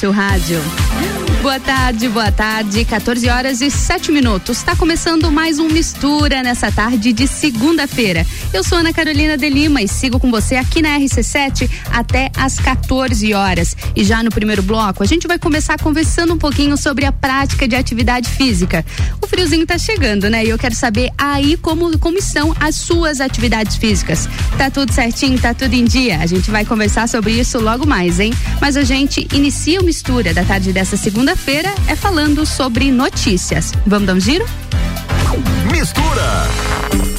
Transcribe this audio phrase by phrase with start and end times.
[0.00, 1.19] seu rádio.
[1.42, 2.84] Boa tarde, boa tarde.
[2.84, 4.58] 14 horas e 7 minutos.
[4.58, 8.26] Está começando mais um Mistura nessa tarde de segunda-feira.
[8.52, 12.58] Eu sou Ana Carolina de Lima e sigo com você aqui na RC7 até às
[12.58, 13.74] 14 horas.
[13.96, 17.66] E já no primeiro bloco, a gente vai começar conversando um pouquinho sobre a prática
[17.66, 18.84] de atividade física.
[19.22, 20.44] O friozinho está chegando, né?
[20.44, 24.28] E eu quero saber aí como, como estão as suas atividades físicas.
[24.58, 25.40] Tá tudo certinho?
[25.40, 26.18] Tá tudo em dia?
[26.18, 28.30] A gente vai conversar sobre isso logo mais, hein?
[28.60, 33.72] Mas a gente inicia o Mistura da tarde dessa segunda segunda-feira é falando sobre notícias.
[33.86, 34.44] Vamos dar um giro?
[35.70, 37.09] Mistura!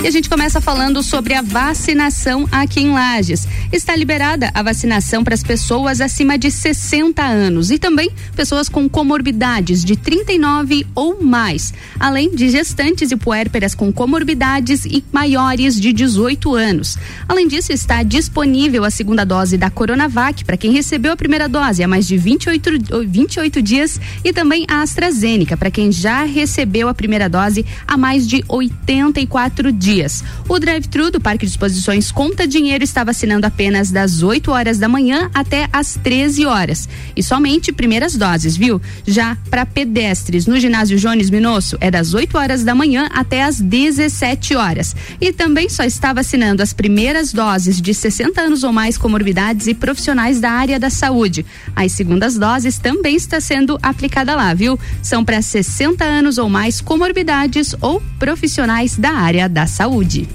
[0.00, 3.48] E a gente começa falando sobre a vacinação aqui em Lages.
[3.72, 8.88] Está liberada a vacinação para as pessoas acima de 60 anos e também pessoas com
[8.88, 15.92] comorbidades de 39 ou mais, além de gestantes e puérperas com comorbidades e maiores de
[15.92, 16.96] 18 anos.
[17.28, 21.82] Além disso, está disponível a segunda dose da Coronavac para quem recebeu a primeira dose
[21.82, 26.94] há mais de 28, 28 dias e também a AstraZeneca para quem já recebeu a
[26.94, 30.22] primeira dose há mais de 84 dias dias.
[30.46, 34.86] O drive-thru do Parque de Exposições Conta Dinheiro está vacinando apenas das 8 horas da
[34.86, 36.86] manhã até as 13 horas.
[37.16, 38.82] E somente primeiras doses, viu?
[39.06, 43.62] Já para pedestres no ginásio Jones Minosso é das 8 horas da manhã até as
[43.62, 44.94] 17 horas.
[45.18, 49.72] E também só está vacinando as primeiras doses de 60 anos ou mais comorbidades e
[49.72, 51.46] profissionais da área da saúde.
[51.74, 54.78] As segundas doses também está sendo aplicada lá, viu?
[55.02, 60.26] São para 60 anos ou mais comorbidades ou profissionais da área da saúde saúde.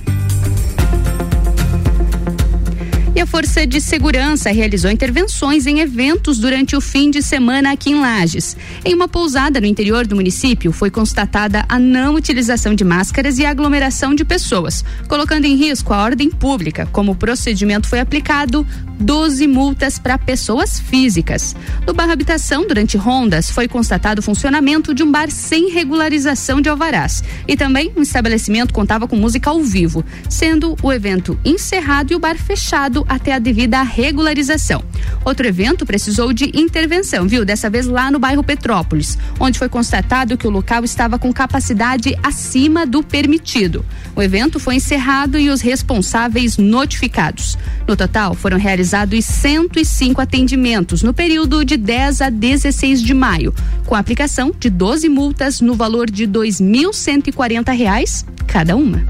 [3.15, 7.91] E a Força de Segurança realizou intervenções em eventos durante o fim de semana aqui
[7.91, 8.57] em Lages.
[8.83, 13.45] Em uma pousada no interior do município, foi constatada a não utilização de máscaras e
[13.45, 16.87] aglomeração de pessoas, colocando em risco a ordem pública.
[16.91, 18.65] Como o procedimento foi aplicado,
[18.99, 21.55] 12 multas para pessoas físicas.
[21.85, 26.69] No Barra Habitação, durante rondas, foi constatado o funcionamento de um bar sem regularização de
[26.69, 27.23] alvarás.
[27.47, 32.19] E também um estabelecimento contava com música ao vivo, sendo o evento encerrado e o
[32.19, 34.83] bar fechado até a devida regularização.
[35.25, 37.45] Outro evento precisou de intervenção, viu?
[37.45, 42.17] Dessa vez lá no bairro Petrópolis, onde foi constatado que o local estava com capacidade
[42.21, 43.85] acima do permitido.
[44.15, 47.57] O evento foi encerrado e os responsáveis notificados.
[47.87, 53.53] No total, foram realizados 105 atendimentos no período de 10 a 16 de maio,
[53.85, 59.01] com aplicação de 12 multas no valor de R$ 2.140 cada uma.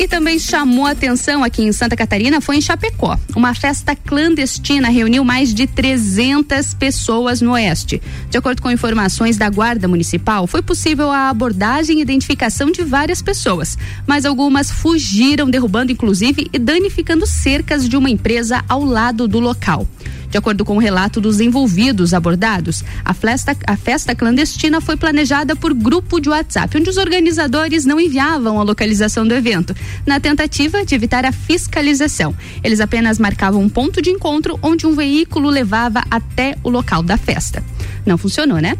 [0.00, 3.18] E também chamou atenção aqui em Santa Catarina foi em Chapecó.
[3.36, 8.00] Uma festa clandestina reuniu mais de 300 pessoas no oeste.
[8.30, 13.20] De acordo com informações da Guarda Municipal, foi possível a abordagem e identificação de várias
[13.20, 19.38] pessoas, mas algumas fugiram, derrubando inclusive e danificando cercas de uma empresa ao lado do
[19.38, 19.86] local.
[20.30, 25.56] De acordo com o relato dos envolvidos abordados, a festa, a festa clandestina foi planejada
[25.56, 29.74] por grupo de WhatsApp, onde os organizadores não enviavam a localização do evento,
[30.06, 32.34] na tentativa de evitar a fiscalização.
[32.62, 37.16] Eles apenas marcavam um ponto de encontro onde um veículo levava até o local da
[37.16, 37.62] festa.
[38.06, 38.76] Não funcionou, né?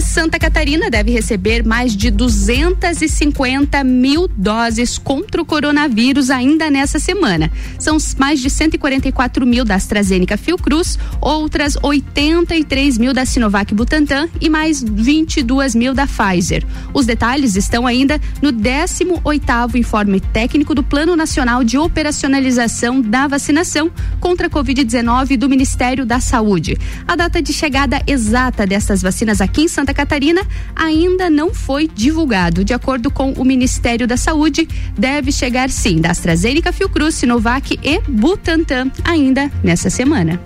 [0.00, 7.50] Santa Catarina deve receber mais de 250 mil doses contra o coronavírus ainda nessa semana.
[7.78, 14.48] São mais de 144 mil da AstraZeneca Fiocruz, outras 83 mil da Sinovac Butantan e
[14.48, 16.64] mais 22 mil da Pfizer.
[16.92, 23.26] Os detalhes estão ainda no 18 oitavo informe técnico do Plano Nacional de Operacionalização da
[23.26, 23.90] Vacinação
[24.20, 26.78] contra a Covid-19 do Ministério da Saúde.
[27.06, 30.40] A data de chegada exata dessas vacinas aqui em Santa Santa Catarina
[30.74, 32.64] ainda não foi divulgado.
[32.64, 38.00] De acordo com o Ministério da Saúde, deve chegar sim da AstraZeneca, Fiocruz, Sinovac e
[38.08, 40.40] Butantan ainda nessa semana.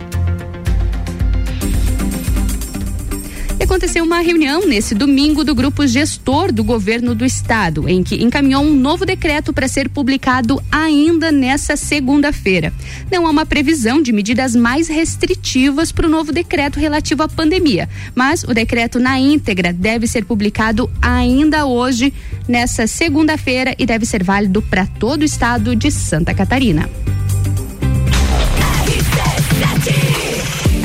[3.69, 8.65] Aconteceu uma reunião nesse domingo do grupo gestor do governo do estado, em que encaminhou
[8.65, 12.73] um novo decreto para ser publicado ainda nessa segunda-feira.
[13.13, 17.91] Não há uma previsão de medidas mais restritivas para o novo decreto relativo à pandemia,
[18.15, 22.11] mas o decreto na íntegra deve ser publicado ainda hoje,
[22.49, 26.89] nessa segunda-feira, e deve ser válido para todo o estado de Santa Catarina.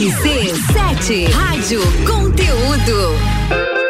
[0.00, 3.89] RC7 Rádio Conteúdo.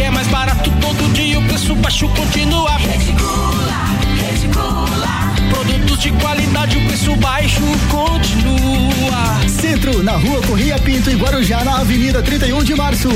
[0.00, 2.76] É mais barato todo dia, o preço baixo continua.
[2.76, 3.84] Reticula,
[4.20, 5.34] reticula.
[5.50, 9.48] Produtos de qualidade, o preço baixo continua.
[9.48, 13.08] Centro, na rua Corria Pinto e Guarujá, na Avenida 31 de Março.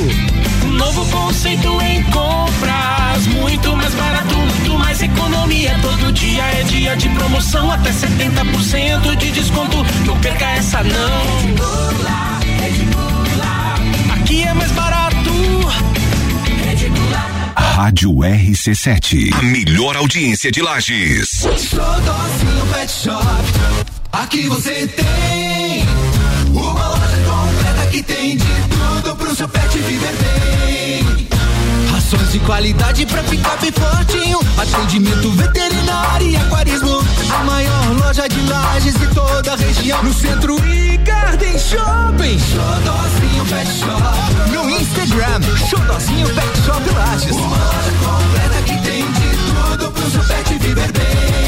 [0.67, 5.77] Novo conceito em compras, muito mais barato, muito mais economia.
[5.83, 9.85] Todo dia é dia de promoção, até 70% de desconto.
[10.07, 11.21] Não perca essa não.
[11.41, 14.15] Reticula, reticula.
[14.15, 14.88] Aqui é mais barato.
[17.81, 19.33] Rádio RC7.
[19.33, 21.43] A melhor audiência de Lages.
[21.43, 23.25] Xodózinho Pet Shop.
[24.11, 25.87] Aqui você tem
[26.53, 31.38] uma loja completa que tem de tudo pro seu pet viver bem.
[32.11, 34.41] Rações de qualidade pra ficar bem fortinho.
[34.57, 37.05] Atendimento veterinário e aquarismo.
[37.39, 40.03] A maior loja de lajes de toda a região.
[40.03, 42.39] No centro e Garden Shopping.
[42.39, 44.51] Xodózinho Pet Shop.
[44.51, 47.37] No Instagram, Xodózinho Pet Shop Lages.
[47.37, 47.59] Uma
[48.03, 51.48] completa que tem de tudo pro seu pet viver bem.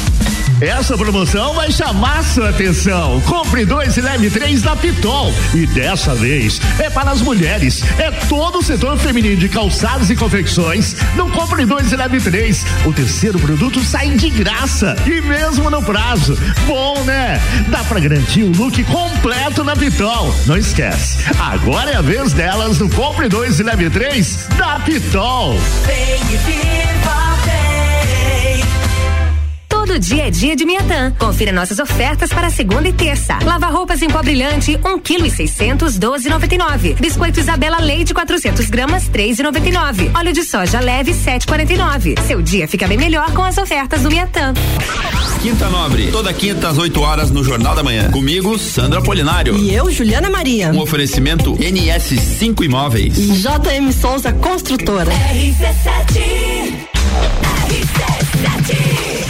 [0.61, 3.19] Essa promoção vai chamar sua atenção.
[3.21, 5.33] Compre dois e leve três da Pitol.
[5.55, 7.83] E dessa vez é para as mulheres.
[7.97, 10.95] É todo o setor feminino de calçados e confecções.
[11.15, 12.63] Não compre dois e leve três.
[12.85, 14.95] O terceiro produto sai de graça.
[15.07, 16.37] E mesmo no prazo.
[16.67, 17.41] Bom, né?
[17.69, 20.31] Dá para garantir o look completo na Pitol.
[20.45, 21.17] Não esquece.
[21.39, 25.57] Agora é a vez delas no Compre dois e leve três da Pitol.
[25.87, 27.70] Vem e viva, vem.
[29.81, 31.11] Todo dia é dia de Miatã.
[31.17, 33.39] Confira nossas ofertas para segunda e terça.
[33.43, 36.93] Lava roupas em pó brilhante, um quilo e seiscentos, doze noventa e nove.
[36.99, 40.11] Biscoito Isabela Leite, 400 gramas, três e noventa e nove.
[40.15, 42.13] Óleo de soja leve, sete quarenta e nove.
[42.27, 44.53] Seu dia fica bem melhor com as ofertas do Miatã.
[45.41, 48.11] Quinta Nobre, toda quinta às 8 horas no Jornal da Manhã.
[48.11, 49.57] Comigo, Sandra Polinário.
[49.57, 50.69] E eu, Juliana Maria.
[50.71, 53.17] Um oferecimento NS5 Imóveis.
[53.17, 55.11] E JM Souza Construtora.
[55.11, 56.21] RC7.
[57.65, 59.20] RC7.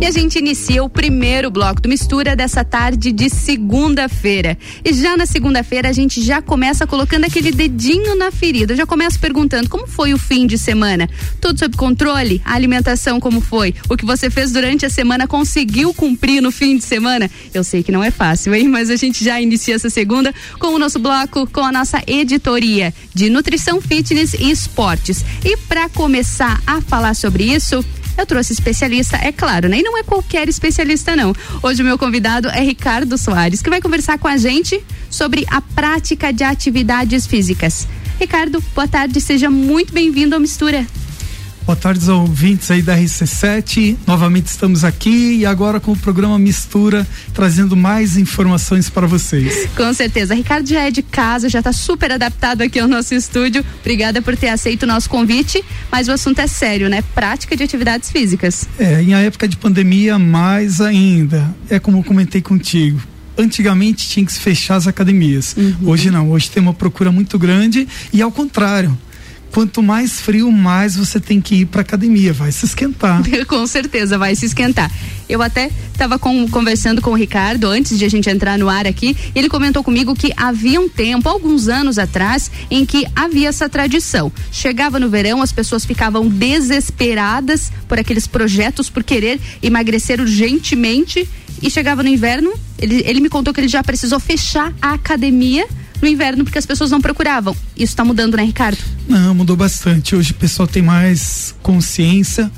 [0.00, 4.56] E a gente inicia o primeiro bloco do Mistura dessa tarde de segunda-feira.
[4.82, 8.72] E já na segunda-feira a gente já começa colocando aquele dedinho na ferida.
[8.72, 11.06] Eu já começo perguntando como foi o fim de semana?
[11.38, 12.40] Tudo sob controle?
[12.46, 13.74] A alimentação como foi?
[13.90, 17.30] O que você fez durante a semana conseguiu cumprir no fim de semana?
[17.52, 18.68] Eu sei que não é fácil, hein?
[18.68, 22.94] Mas a gente já inicia essa segunda com o nosso bloco, com a nossa editoria
[23.14, 25.22] de nutrição, fitness e esportes.
[25.44, 27.84] E para começar a falar sobre isso,
[28.16, 29.78] eu trouxe especialista, é claro, né?
[29.78, 31.34] E não é qualquer especialista, não.
[31.62, 35.60] Hoje o meu convidado é Ricardo Soares, que vai conversar com a gente sobre a
[35.60, 37.86] prática de atividades físicas.
[38.18, 40.86] Ricardo, boa tarde, seja muito bem-vindo ao Mistura.
[41.66, 43.96] Boa tarde aos ouvintes aí da RC7.
[44.06, 49.68] Novamente estamos aqui e agora com o programa Mistura, trazendo mais informações para vocês.
[49.76, 50.34] Com certeza.
[50.34, 53.64] Ricardo já é de casa, já está super adaptado aqui ao nosso estúdio.
[53.80, 55.64] Obrigada por ter aceito o nosso convite.
[55.92, 57.02] Mas o assunto é sério, né?
[57.14, 58.66] Prática de atividades físicas.
[58.78, 61.54] É, em época de pandemia, mais ainda.
[61.68, 63.00] É como eu comentei contigo
[63.38, 65.54] antigamente tinha que se fechar as academias.
[65.56, 65.74] Uhum.
[65.86, 68.98] Hoje não, hoje tem uma procura muito grande e ao contrário
[69.50, 73.22] quanto mais frio, mais você tem que ir para academia, vai se esquentar.
[73.46, 74.90] com certeza, vai se esquentar.
[75.28, 79.16] Eu até estava conversando com o Ricardo antes de a gente entrar no ar aqui,
[79.34, 84.32] ele comentou comigo que havia um tempo, alguns anos atrás, em que havia essa tradição.
[84.50, 91.28] Chegava no verão, as pessoas ficavam desesperadas por aqueles projetos, por querer emagrecer urgentemente,
[91.62, 95.66] e chegava no inverno, ele, ele me contou que ele já precisou fechar a academia
[96.00, 97.54] no inverno porque as pessoas não procuravam.
[97.76, 98.78] Isso está mudando, né, Ricardo?
[99.08, 100.14] Não, mudou bastante.
[100.14, 102.50] Hoje o pessoal tem mais consciência.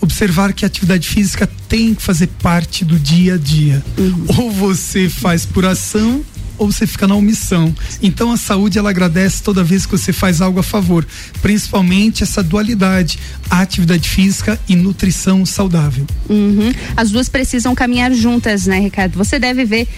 [0.00, 3.82] Observar que a atividade física tem que fazer parte do dia a dia.
[3.96, 4.26] Uhum.
[4.36, 6.24] Ou você faz por ação
[6.58, 7.74] ou você fica na omissão.
[8.02, 11.06] Então a saúde ela agradece toda vez que você faz algo a favor,
[11.40, 16.04] principalmente essa dualidade, atividade física e nutrição saudável.
[16.28, 16.72] Uhum.
[16.96, 19.16] As duas precisam caminhar juntas, né, Ricardo?
[19.16, 19.88] Você deve ver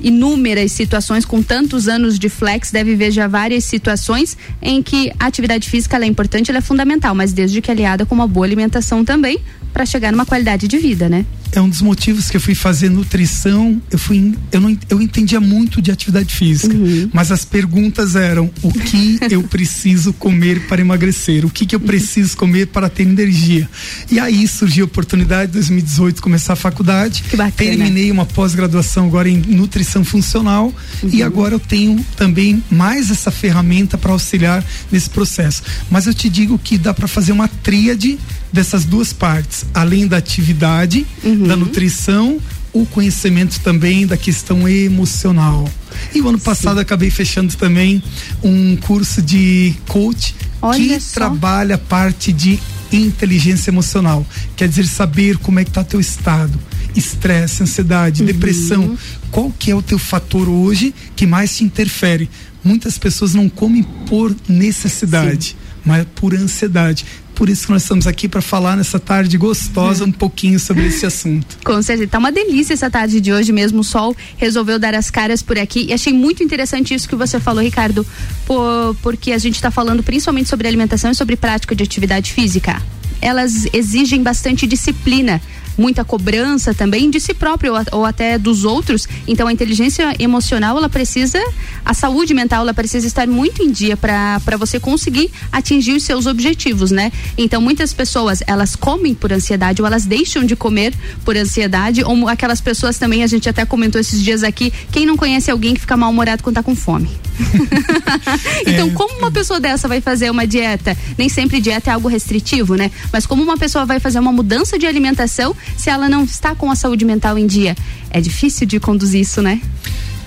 [0.00, 5.26] inúmeras situações, com tantos anos de flex, deve ver já várias situações em que a
[5.26, 9.04] atividade física é importante, ela é fundamental, mas desde que aliada com uma boa alimentação
[9.04, 9.40] também,
[9.72, 11.24] para chegar numa qualidade de vida, né?
[11.52, 13.80] É um dos motivos que eu fui fazer nutrição.
[13.90, 17.08] Eu fui, eu não, eu entendia muito de atividade física, uhum.
[17.12, 21.46] mas as perguntas eram: o que eu preciso comer para emagrecer?
[21.46, 23.68] O que que eu preciso comer para ter energia?
[24.10, 27.24] E aí surgiu a oportunidade, em 2018, começar a faculdade.
[27.30, 27.52] Que bacana.
[27.56, 31.10] Terminei uma pós-graduação agora em nutrição funcional uhum.
[31.12, 35.62] e agora eu tenho também mais essa ferramenta para auxiliar nesse processo.
[35.90, 38.18] Mas eu te digo que dá para fazer uma tríade
[38.52, 41.46] dessas duas partes, além da atividade, uhum.
[41.46, 42.38] da nutrição,
[42.72, 45.68] o conhecimento também da questão emocional.
[46.14, 46.82] E o ano passado Sim.
[46.82, 48.02] acabei fechando também
[48.42, 51.14] um curso de coach Olha que só.
[51.14, 52.58] trabalha a parte de
[52.92, 54.26] inteligência emocional,
[54.56, 56.58] quer dizer saber como é que está teu estado,
[56.98, 58.26] estresse, ansiedade, uhum.
[58.26, 58.98] depressão,
[59.30, 62.28] qual que é o teu fator hoje que mais te interfere?
[62.62, 65.56] Muitas pessoas não comem por necessidade, Sim.
[65.84, 67.04] mas por ansiedade
[67.38, 71.06] por isso que nós estamos aqui para falar nessa tarde gostosa um pouquinho sobre esse
[71.06, 71.56] assunto.
[71.64, 73.78] Com certeza, tá uma delícia essa tarde de hoje mesmo.
[73.78, 77.38] O sol resolveu dar as caras por aqui e achei muito interessante isso que você
[77.38, 78.04] falou, Ricardo,
[78.44, 82.82] por, porque a gente está falando principalmente sobre alimentação e sobre prática de atividade física.
[83.22, 85.40] Elas exigem bastante disciplina
[85.78, 89.08] muita cobrança também de si próprio ou, ou até dos outros.
[89.26, 91.38] Então a inteligência emocional ela precisa,
[91.84, 96.26] a saúde mental ela precisa estar muito em dia para você conseguir atingir os seus
[96.26, 97.12] objetivos, né?
[97.36, 100.94] Então muitas pessoas elas comem por ansiedade ou elas deixam de comer
[101.24, 105.16] por ansiedade ou aquelas pessoas também a gente até comentou esses dias aqui quem não
[105.16, 107.08] conhece alguém que fica mal-humorado quando tá com fome.
[108.66, 108.90] então, é.
[108.90, 110.96] como uma pessoa dessa vai fazer uma dieta?
[111.16, 112.90] Nem sempre dieta é algo restritivo, né?
[113.12, 116.70] Mas como uma pessoa vai fazer uma mudança de alimentação se ela não está com
[116.70, 117.76] a saúde mental em dia.
[118.10, 119.60] É difícil de conduzir isso, né?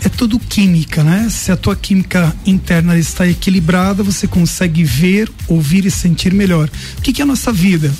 [0.04, 1.28] É tudo química, né?
[1.30, 6.70] Se a tua química interna está equilibrada, você consegue ver, ouvir e sentir melhor.
[6.98, 7.94] O que, que é a nossa vida?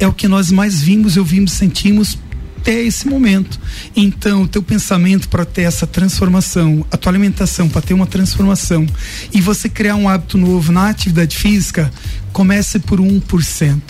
[0.00, 2.18] É o que nós mais vimos, ouvimos, sentimos
[2.68, 3.58] até esse momento.
[3.96, 8.86] Então, o teu pensamento para ter essa transformação, a tua alimentação para ter uma transformação
[9.32, 11.90] e você criar um hábito novo na atividade física,
[12.32, 13.80] comece por 1%.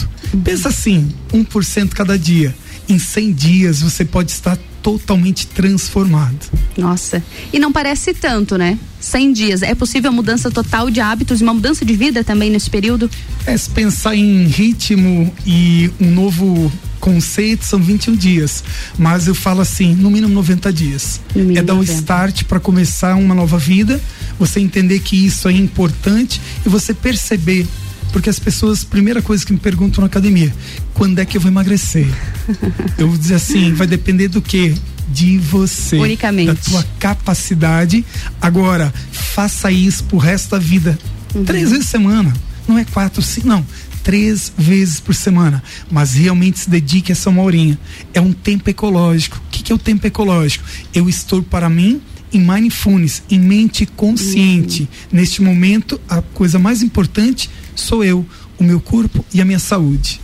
[0.45, 2.54] Pensa assim, 1% cada dia.
[2.88, 6.38] Em 100 dias você pode estar totalmente transformado.
[6.76, 8.78] Nossa, e não parece tanto, né?
[9.00, 9.62] 100 dias.
[9.62, 13.11] É possível mudança total de hábitos e uma mudança de vida também nesse período?
[13.47, 18.64] É, se pensar em ritmo e um novo conceito, são 21 dias.
[18.99, 21.21] Mas eu falo assim, no mínimo 90 dias.
[21.35, 21.92] mínimo é dar o 90.
[21.92, 24.00] start para começar uma nova vida,
[24.38, 27.66] você entender que isso é importante e você perceber.
[28.12, 30.55] Porque as pessoas, primeira coisa que me perguntam na academia,
[30.95, 32.07] quando é que eu vou emagrecer?
[32.99, 34.75] eu vou dizer assim, vai depender do que?
[35.09, 35.97] De você.
[35.97, 36.47] Unicamente.
[36.47, 38.05] Da tua capacidade.
[38.41, 40.99] Agora, faça isso pro resto da vida.
[41.47, 42.35] Três vezes por semana.
[42.67, 43.67] Não é quatro, cinco, não.
[44.03, 45.62] Três vezes por semana.
[45.91, 47.79] Mas realmente se dedique a essa uma horinha.
[48.12, 49.37] É um tempo ecológico.
[49.37, 50.65] O que, que é o tempo ecológico?
[50.93, 52.00] Eu estou para mim
[52.33, 54.88] em mindfulness, em mente consciente.
[55.11, 57.49] Neste momento, a coisa mais importante
[57.80, 58.25] sou eu,
[58.58, 60.20] o meu corpo e a minha saúde.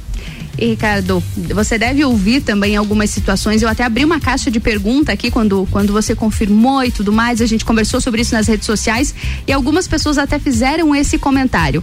[0.59, 3.61] E, Ricardo, você deve ouvir também algumas situações.
[3.61, 7.41] Eu até abri uma caixa de pergunta aqui quando, quando você confirmou e tudo mais.
[7.41, 9.15] A gente conversou sobre isso nas redes sociais
[9.47, 11.83] e algumas pessoas até fizeram esse comentário.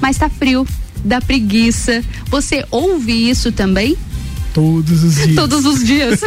[0.00, 0.66] Mas tá frio,
[1.04, 2.04] dá preguiça.
[2.30, 3.96] Você ouve isso também?
[4.56, 5.34] Todos os dias.
[5.34, 6.20] Todos os dias.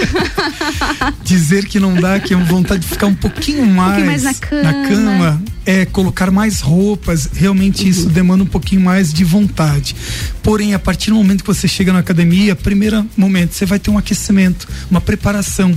[1.25, 4.87] Dizer que não dá, que é vontade de ficar um pouquinho mais, mais na cama.
[4.87, 7.89] cama, é colocar mais roupas, realmente Uhum.
[7.89, 9.95] isso demanda um pouquinho mais de vontade.
[10.43, 13.89] Porém, a partir do momento que você chega na academia, primeiro momento, você vai ter
[13.89, 15.75] um aquecimento, uma preparação.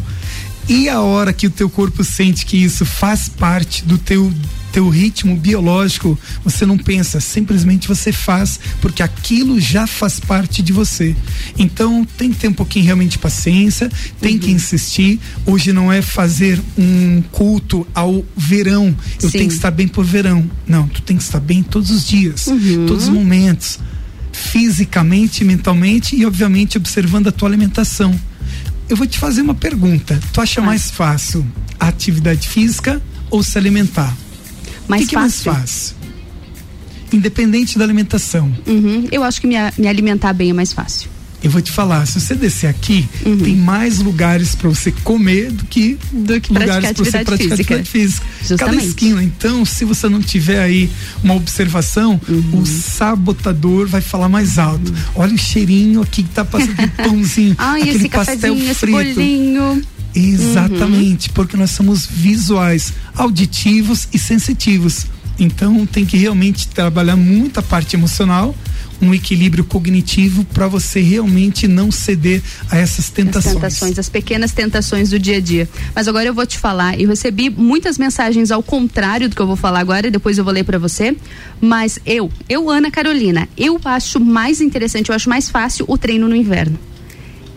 [0.69, 4.33] E a hora que o teu corpo sente que isso faz parte do teu
[4.73, 10.73] teu ritmo biológico, você não pensa, simplesmente você faz, porque aquilo já faz parte de
[10.73, 11.15] você.
[11.59, 13.91] Então tem que ter um pouquinho realmente de paciência,
[14.21, 15.21] tem que insistir.
[15.45, 18.97] Hoje não é fazer um culto ao verão.
[19.23, 19.39] Eu Sim.
[19.39, 20.51] tenho que estar bem por verão.
[20.67, 22.47] Não, tu tem que estar bem todos os dias,
[22.87, 23.79] todos os momentos.
[24.33, 28.19] Fisicamente, mentalmente e, obviamente, observando a tua alimentação.
[28.93, 30.21] Eu vou te fazer uma pergunta.
[30.35, 31.47] Tu acha mais fácil
[31.81, 33.01] a atividade física
[33.31, 34.15] ou se alimentar?
[34.87, 35.97] Mais o que que é mais fácil?
[37.11, 38.55] Independente da alimentação.
[38.67, 39.09] Uhum.
[39.11, 41.09] Eu acho que me, me alimentar bem é mais fácil.
[41.43, 43.37] Eu vou te falar, se você descer aqui, Uhum.
[43.39, 47.53] tem mais lugares para você comer do que, Do que lugares para você praticar física.
[47.75, 48.27] atividade física.
[48.27, 48.87] Cada Justamente.
[48.87, 49.25] esquina.
[49.25, 50.89] Então, se você não tiver aí
[51.23, 52.61] uma observação, Uhum.
[52.61, 54.95] o sabotador vai falar mais alto.
[55.17, 58.81] Olha o cheirinho aqui que tá passando aquele pãozinho, Ai, aquele esse pastel cafezinho, esse
[58.81, 58.97] frito.
[59.15, 59.83] bolinho.
[60.15, 65.07] Exatamente, porque nós somos visuais, auditivos e sensitivos.
[65.39, 68.55] Então tem que realmente trabalhar muito a parte emocional,
[69.01, 72.41] um equilíbrio cognitivo para você realmente não ceder
[72.71, 73.55] a essas As tentações.
[73.55, 75.69] tentações, as pequenas tentações do dia a dia.
[75.95, 79.47] Mas agora eu vou te falar, eu recebi muitas mensagens ao contrário do que eu
[79.47, 81.17] vou falar agora, e depois eu vou ler pra você.
[81.61, 86.29] Mas eu, eu, Ana Carolina, eu acho mais interessante, eu acho mais fácil o treino
[86.29, 86.79] no inverno.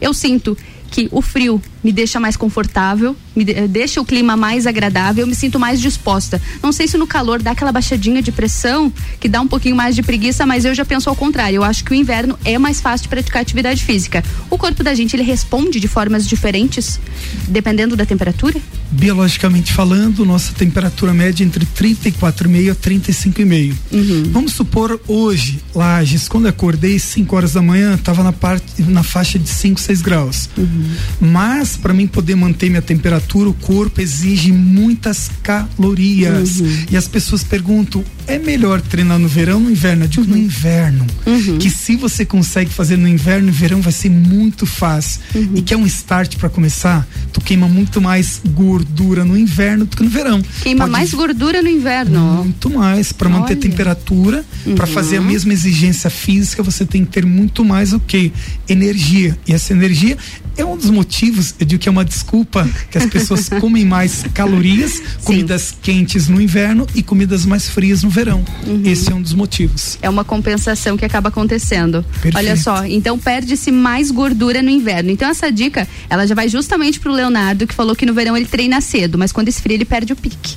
[0.02, 0.58] Eu sinto
[0.90, 5.28] que o frio me deixa mais confortável, me de- deixa o clima mais agradável, eu
[5.28, 6.42] me sinto mais disposta.
[6.64, 9.94] Não sei se no calor dá aquela baixadinha de pressão, que dá um pouquinho mais
[9.96, 11.58] de preguiça, mas eu já penso ao contrário.
[11.58, 14.24] Eu acho que o inverno é mais fácil de praticar atividade física.
[14.50, 17.00] O corpo da gente, ele responde de formas diferentes,
[17.48, 18.60] dependendo da temperatura?
[18.90, 23.74] Biologicamente falando, nossa temperatura média é entre 34,5 a 35,5.
[23.92, 24.24] Uhum.
[24.32, 29.38] Vamos supor hoje, Lages, quando acordei 5 horas da manhã, estava na parte na faixa
[29.38, 30.50] de 5, 6 graus.
[30.58, 30.90] Uhum.
[31.22, 36.60] Mas para mim poder manter minha temperatura, o corpo exige muitas calorias.
[36.60, 36.86] Uhum.
[36.92, 40.04] E as pessoas perguntam: é melhor treinar no verão ou no inverno?
[40.06, 41.06] Eu digo no inverno.
[41.26, 41.58] Uhum.
[41.58, 45.22] Que se você consegue fazer no inverno, no verão vai ser muito fácil.
[45.34, 45.52] Uhum.
[45.56, 47.08] E quer um start para começar?
[47.32, 50.42] Tu queima muito mais gordura no inverno do que no verão.
[50.64, 52.44] Queima Pode mais gordura no inverno.
[52.44, 53.62] muito mais para manter Olha.
[53.62, 54.94] temperatura, para Uhum.
[54.94, 58.32] fazer a mesma exigência física, você tem que ter muito mais o que
[58.68, 59.38] energia.
[59.48, 60.18] E essa energia
[60.58, 64.24] é um dos motivos, eu digo que é uma desculpa que as pessoas comem mais
[64.34, 68.46] calorias, comidas quentes no inverno e comidas mais frias no verão.
[68.68, 68.84] Uhum.
[68.86, 69.98] Esse é um dos motivos.
[70.02, 72.06] É uma compensação que acaba acontecendo.
[72.22, 72.38] Perfeito.
[72.38, 75.10] Olha só, então perde-se mais gordura no inverno.
[75.10, 78.46] Então essa dica, ela já vai justamente pro Leonardo, que falou que no verão ele
[78.46, 80.56] treina cedo, mas quando esfria ele perde o pique.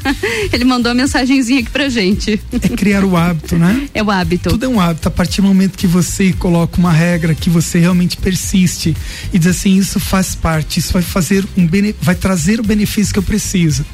[0.52, 2.40] ele mandou uma mensagenzinha aqui pra gente.
[2.50, 3.88] É criar o hábito, né?
[3.92, 4.48] É o hábito.
[4.48, 5.06] Tudo é um hábito.
[5.06, 8.96] A partir do momento que você coloca uma regra, que você realmente persiste
[9.32, 13.12] e diz assim, isso faz parte, isso vai fazer um bene, vai trazer o benefício
[13.12, 13.84] que eu preciso.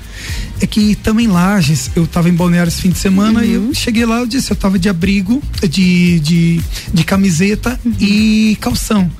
[0.60, 4.04] É que também Lages, eu estava em Balneário esse fim de semana e eu cheguei
[4.04, 6.60] lá, eu disse, eu estava de abrigo, de, de,
[6.92, 9.10] de camiseta e calção.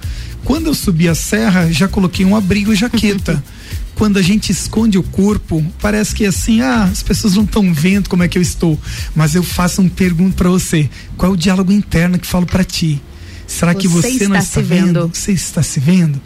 [0.45, 3.43] Quando eu subi a serra, já coloquei um abrigo e jaqueta.
[3.95, 8.09] Quando a gente esconde o corpo, parece que assim, ah, as pessoas não estão vendo
[8.09, 8.79] como é que eu estou.
[9.15, 12.65] Mas eu faço uma pergunta para você: qual é o diálogo interno que falo para
[12.65, 13.01] ti?
[13.47, 14.87] Será que Você você não está está se vendo?
[14.87, 15.11] vendo?
[15.15, 16.21] Você está se vendo?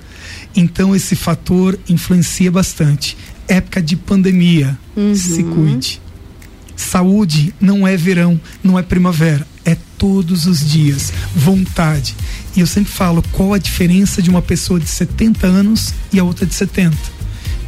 [0.56, 3.16] Então esse fator influencia bastante.
[3.46, 5.14] Época de pandemia, Uhum.
[5.14, 6.00] se cuide.
[6.74, 12.14] Saúde não é verão, não é primavera, é todos os dias, vontade.
[12.54, 16.24] E eu sempre falo, qual a diferença de uma pessoa de 70 anos e a
[16.24, 16.96] outra de 70?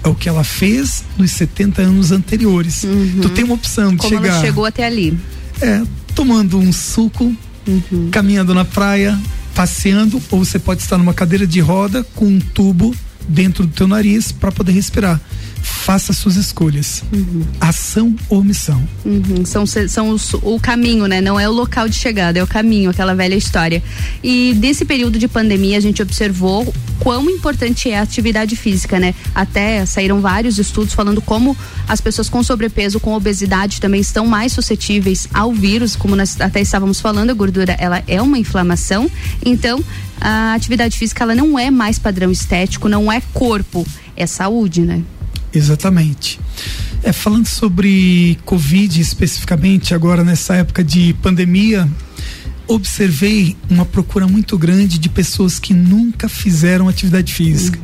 [0.04, 2.84] É o que ela fez nos 70 anos anteriores.
[3.22, 5.18] Tu tem uma opção de Como chegar ela chegou até ali.
[5.60, 5.82] é,
[6.14, 7.34] tomando um suco,
[8.10, 9.18] caminhando na praia,
[9.58, 12.94] passeando, ou você pode estar numa cadeira de roda com um tubo
[13.28, 15.20] dentro do teu nariz para poder respirar.
[15.62, 17.02] Faça suas escolhas.
[17.60, 18.82] Ação ou omissão.
[19.04, 21.20] Uhum, São, são os- o caminho, né?
[21.20, 23.82] Não é o local de chegada, é o caminho, aquela velha história.
[24.22, 29.14] E nesse período de pandemia, a gente observou quão importante é a atividade física, né?
[29.34, 31.56] Até saíram vários estudos falando como
[31.88, 36.60] as pessoas com sobrepeso, com obesidade também estão mais suscetíveis ao vírus, como nós até
[36.60, 39.10] estávamos falando, a gordura ela é uma inflamação.
[39.44, 39.82] Então,
[40.20, 45.02] a atividade física ela não é mais padrão estético, não é corpo, é saúde, né?
[45.54, 46.38] Exatamente.
[47.02, 51.88] É, falando sobre Covid especificamente, agora nessa época de pandemia,
[52.66, 57.78] observei uma procura muito grande de pessoas que nunca fizeram atividade física.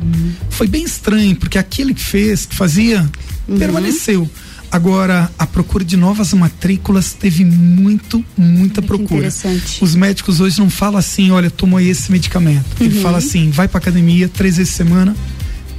[0.49, 3.09] Foi bem estranho, porque aquele que fez, que fazia,
[3.57, 4.29] permaneceu.
[4.71, 9.27] Agora, a procura de novas matrículas teve muito, muita procura.
[9.27, 9.81] interessante.
[9.81, 12.65] Os médicos hoje não falam assim, olha, toma esse medicamento.
[12.79, 13.01] Ele Uhum.
[13.01, 15.15] fala assim, vai pra academia três vezes por semana,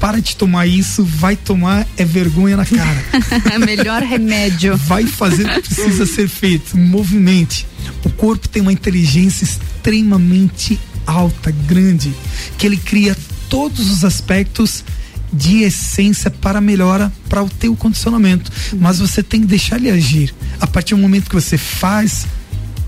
[0.06, 3.04] para de tomar isso, vai tomar é vergonha na cara.
[3.66, 4.76] Melhor remédio.
[4.76, 7.66] Vai fazer o que precisa ser feito, movimente.
[8.04, 12.14] O corpo tem uma inteligência extremamente alta, grande,
[12.56, 13.16] que ele cria
[13.48, 14.84] todos os aspectos
[15.32, 20.32] de essência para melhora para o teu condicionamento, mas você tem que deixar ele agir.
[20.60, 22.28] A partir do momento que você faz,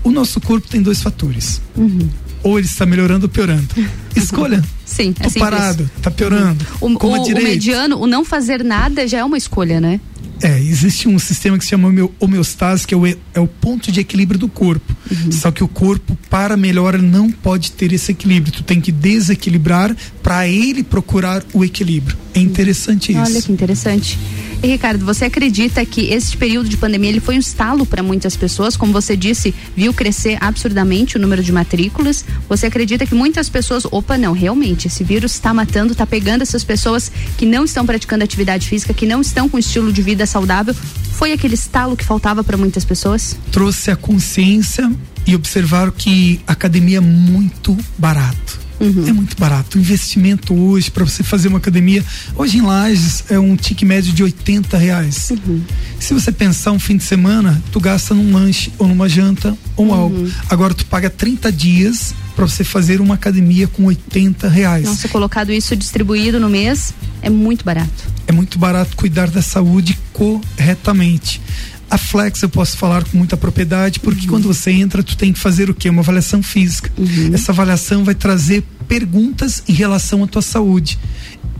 [0.05, 1.61] o nosso corpo tem dois fatores.
[2.43, 3.67] Ou ele está melhorando ou piorando.
[4.15, 4.63] Escolha.
[4.85, 5.35] Sim, é Tô simples.
[5.49, 6.65] parado, tá piorando.
[6.81, 6.97] O, o-
[7.39, 9.99] o mediano, o não fazer nada já é uma escolha, né?
[10.41, 13.91] É, existe um sistema que se chama homeo- homeostase, que é o, é o ponto
[13.91, 14.95] de equilíbrio do corpo.
[15.11, 15.31] Uhum.
[15.31, 18.53] Só que o corpo, para melhor, não pode ter esse equilíbrio.
[18.53, 22.17] Tu tem que desequilibrar para ele procurar o equilíbrio.
[22.33, 23.21] É interessante isso.
[23.21, 24.17] Olha que interessante.
[24.61, 28.35] E Ricardo, você acredita que esse período de pandemia ele foi um estalo para muitas
[28.35, 28.75] pessoas?
[28.75, 32.25] Como você disse, viu crescer absurdamente o número de matrículas.
[32.47, 36.63] Você acredita que muitas pessoas, opa, não, realmente, esse vírus está matando, está pegando essas
[36.63, 40.75] pessoas que não estão praticando atividade física, que não estão com estilo de vida saudável.
[41.13, 43.35] Foi aquele estalo que faltava para muitas pessoas?
[43.51, 44.89] Trouxe a consciência
[45.27, 48.59] e observaram que academia é muito barato.
[48.79, 49.77] É muito barato.
[49.77, 52.03] O investimento hoje para você fazer uma academia,
[52.35, 55.33] hoje em Lages é um tique médio de 80 reais.
[55.99, 59.93] Se você pensar um fim de semana, tu gasta num lanche ou numa janta ou
[59.93, 60.31] algo.
[60.49, 64.85] Agora tu paga 30 dias para você fazer uma academia com 80 reais.
[64.85, 68.07] Nossa, colocado isso distribuído no mês, é muito barato.
[68.27, 71.41] É muito barato cuidar da saúde corretamente.
[71.89, 75.39] A Flex eu posso falar com muita propriedade, porque quando você entra, tu tem que
[75.39, 75.89] fazer o quê?
[75.89, 76.89] Uma avaliação física.
[77.33, 80.97] Essa avaliação vai trazer perguntas em relação à tua saúde.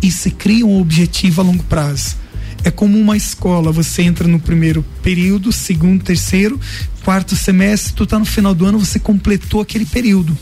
[0.02, 2.15] E se cria um objetivo a longo prazo.
[2.63, 6.58] É como uma escola, você entra no primeiro período, segundo, terceiro,
[7.04, 10.38] quarto semestre, tu tá no final do ano, você completou aquele período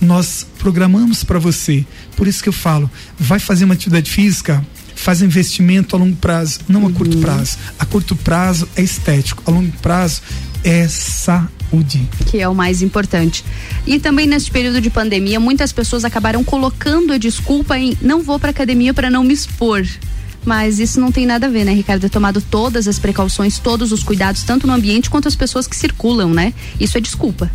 [0.00, 1.84] nós programamos para você.
[2.16, 6.60] Por isso que eu falo, vai fazer uma atividade física, faz investimento a longo prazo,
[6.68, 7.58] não a curto prazo.
[7.78, 10.22] A curto prazo é estético, a longo prazo
[10.64, 12.08] é saúde.
[12.26, 13.44] que é o mais importante.
[13.86, 18.38] E também nesse período de pandemia, muitas pessoas acabaram colocando a desculpa em não vou
[18.38, 19.86] para academia para não me expor.
[20.44, 22.04] Mas isso não tem nada a ver, né, Ricardo?
[22.04, 25.76] É tomado todas as precauções, todos os cuidados, tanto no ambiente quanto as pessoas que
[25.76, 26.54] circulam, né?
[26.78, 27.50] Isso é desculpa.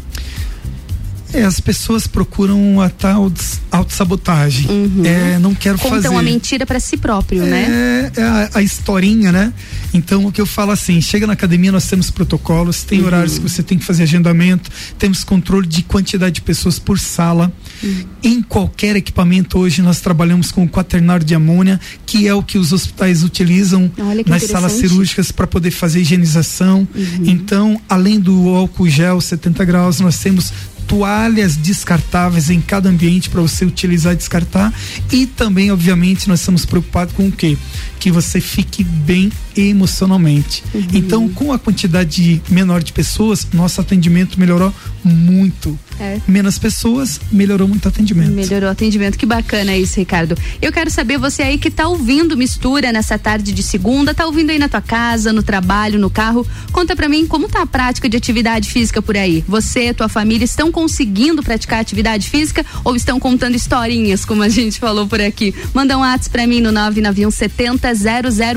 [1.36, 3.32] É, as pessoas procuram a tal
[3.72, 4.68] autossabotagem.
[5.06, 6.16] É, não quero Contam fazer.
[6.16, 8.12] a mentira para si próprio, né?
[8.16, 9.54] É, é a, a historinha, né?
[9.94, 13.08] Então o que eu falo assim, chega na academia, nós temos protocolos, tem Uhum.
[13.08, 17.52] horários que você tem que fazer agendamento, temos controle de quantidade de pessoas por sala.
[17.84, 18.04] Uhum.
[18.24, 22.58] Em qualquer equipamento hoje nós trabalhamos com o quaternário de amônia, que é o que
[22.58, 23.92] os hospitais utilizam
[24.26, 26.88] nas salas cirúrgicas para poder fazer higienização.
[26.96, 27.24] Uhum.
[27.26, 30.54] Então, além do álcool gel 70 graus, nós temos
[30.88, 34.74] toalhas descartáveis em cada ambiente para você utilizar e descartar
[35.12, 37.58] e também obviamente nós estamos preocupados com o quê?
[38.00, 40.64] Que você fique bem emocionalmente.
[40.94, 45.78] Então, com a quantidade menor de pessoas, nosso atendimento melhorou muito.
[46.00, 46.20] É.
[46.28, 48.32] Menos pessoas, melhorou muito o atendimento.
[48.32, 49.18] Melhorou o atendimento.
[49.18, 50.38] Que bacana isso, Ricardo.
[50.62, 54.50] Eu quero saber, você aí que tá ouvindo Mistura nessa tarde de segunda, tá ouvindo
[54.50, 58.10] aí na tua casa, no trabalho, no carro, conta pra mim como tá a prática
[58.10, 59.44] de atividade física por aí.
[59.48, 64.80] Você, tua família estão conseguindo praticar atividade física ou estão contando historinhas, como a gente
[64.80, 65.54] falou por aqui?
[65.74, 67.94] Manda um WhatsApp pra mim no 991 70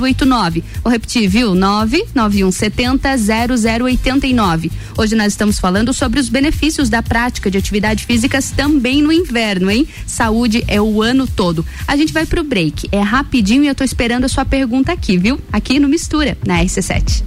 [0.00, 0.64] 0089.
[0.88, 1.54] Vou repetir, viu?
[1.54, 4.72] 991 70 0089.
[4.96, 9.70] Hoje nós estamos falando sobre os benefícios da prática de atividade físicas também no inverno,
[9.70, 9.86] hein?
[10.06, 11.62] Saúde é o ano todo.
[11.86, 12.88] A gente vai pro break.
[12.90, 15.38] É rapidinho e eu tô esperando a sua pergunta aqui, viu?
[15.52, 17.22] Aqui no Mistura, na RC7.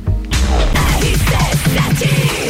[1.00, 2.41] RC7,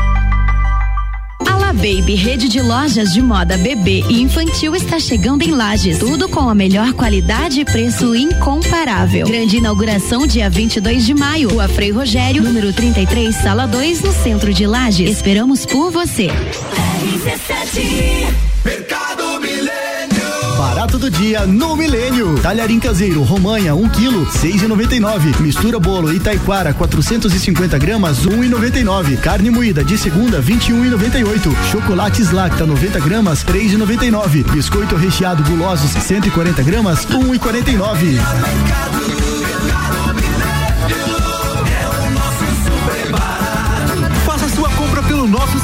[1.71, 5.99] A Baby, rede de lojas de moda bebê e infantil, está chegando em Lages.
[5.99, 9.25] Tudo com a melhor qualidade e preço incomparável.
[9.25, 11.47] Grande inauguração dia 22 de maio.
[11.47, 15.09] Rua Frei Rogério, número 33, sala 2, no centro de Lages.
[15.09, 16.27] Esperamos por você.
[18.65, 19.50] Mercado Milênio.
[20.61, 22.37] Barato do dia no Milênio.
[22.39, 25.41] Talharim caseiro, romanha, 1 um quilo, 6,99.
[25.41, 29.17] Mistura bolo Itaiquara, 450 gramas, 1,99.
[29.17, 31.51] Carne moída de segunda, 21,98.
[31.71, 34.51] Chocolates Lacta, 90 gramas, 3,99.
[34.51, 38.21] Biscoito recheado gulosos, 140 gramas, 1,49.
[38.21, 39.00] Faça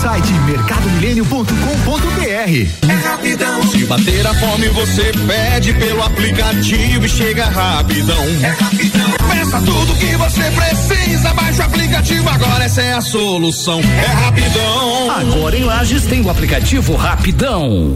[0.07, 2.87] site mercadomilênio.com.br.
[2.87, 3.61] É rapidão.
[3.63, 8.23] Se bater a fome, você pede pelo aplicativo e chega rapidão.
[8.41, 9.11] É rapidão.
[9.29, 13.81] Peça tudo que você precisa, baixa o aplicativo agora, essa é a solução.
[13.81, 15.11] É rapidão.
[15.11, 17.93] Agora em Lages tem o aplicativo Rapidão.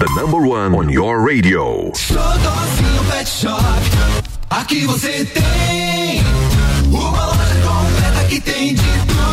[0.00, 1.92] The number one on your radio.
[1.94, 3.62] Xodózinho Pet Shop.
[4.50, 6.24] Aqui você tem
[6.90, 8.97] uma loja completa que tem de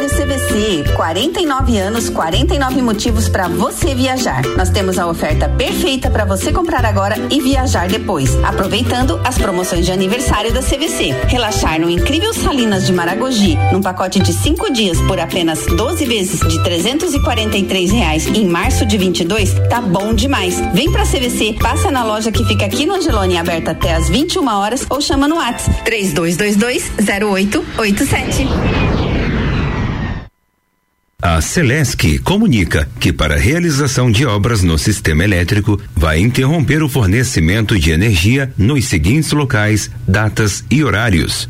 [0.00, 4.42] Aniversário CVC, 49 anos, 49 motivos para você viajar.
[4.56, 9.84] Nós temos a oferta perfeita para você comprar agora e viajar depois, aproveitando as promoções
[9.84, 11.14] de aniversário da CVC.
[11.28, 16.40] Relaxar no incrível Salinas de Maragogi, num pacote de cinco dias por apenas 12 vezes
[16.40, 20.60] de 343 reais em março de 22, tá bom demais.
[20.72, 24.48] Vem pra CVC, passa na loja que fica aqui no Angelone, aberta até às 21
[24.48, 28.99] horas ou chama no WhatsApp 3222 0887.
[31.22, 37.78] A Celesc comunica que para realização de obras no sistema elétrico vai interromper o fornecimento
[37.78, 41.46] de energia nos seguintes locais, datas e horários.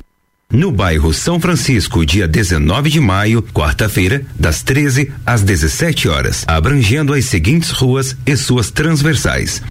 [0.53, 7.15] No bairro São Francisco, dia 19 de maio, quarta-feira, das 13 às 17 horas, abrangendo
[7.15, 9.63] as seguintes ruas e suas transversais.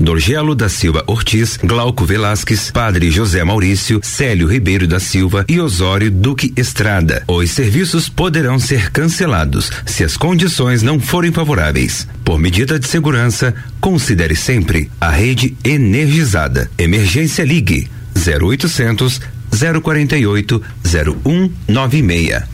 [0.00, 6.10] Dorgelo da Silva Ortiz, Glauco Velasquez, Padre José Maurício, Célio Ribeiro da Silva e Osório
[6.10, 7.24] Duque Estrada.
[7.28, 12.06] Os serviços poderão ser cancelados se as condições não forem favoráveis.
[12.24, 16.70] Por medida de segurança, considere sempre a rede energizada.
[16.78, 19.20] Emergência Ligue 0800
[19.82, 22.53] 048 0196.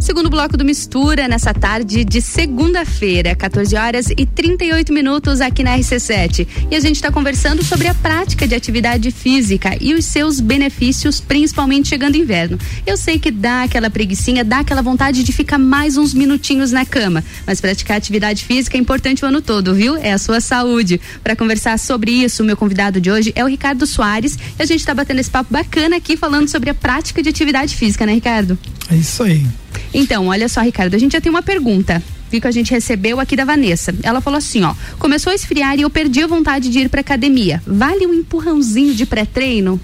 [0.00, 5.76] Segundo bloco do Mistura, nessa tarde de segunda-feira, 14 horas e 38 minutos aqui na
[5.76, 6.48] RC7.
[6.70, 11.20] E a gente está conversando sobre a prática de atividade física e os seus benefícios,
[11.20, 12.58] principalmente chegando inverno.
[12.86, 16.86] Eu sei que dá aquela preguiçinha, dá aquela vontade de ficar mais uns minutinhos na
[16.86, 19.96] cama, mas praticar atividade física é importante o ano todo, viu?
[19.96, 20.98] É a sua saúde.
[21.22, 24.64] Para conversar sobre isso, o meu convidado de hoje é o Ricardo Soares e a
[24.64, 28.14] gente está batendo esse papo bacana aqui falando sobre a prática de atividade física, né,
[28.14, 28.58] Ricardo?
[28.90, 29.46] É isso aí.
[29.92, 33.34] Então, olha só, Ricardo, a gente já tem uma pergunta que a gente recebeu aqui
[33.34, 33.92] da Vanessa.
[34.02, 37.00] Ela falou assim, ó: "Começou a esfriar e eu perdi a vontade de ir para
[37.00, 37.60] academia.
[37.66, 39.80] Vale um empurrãozinho de pré-treino?"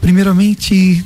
[0.00, 1.04] Primeiramente,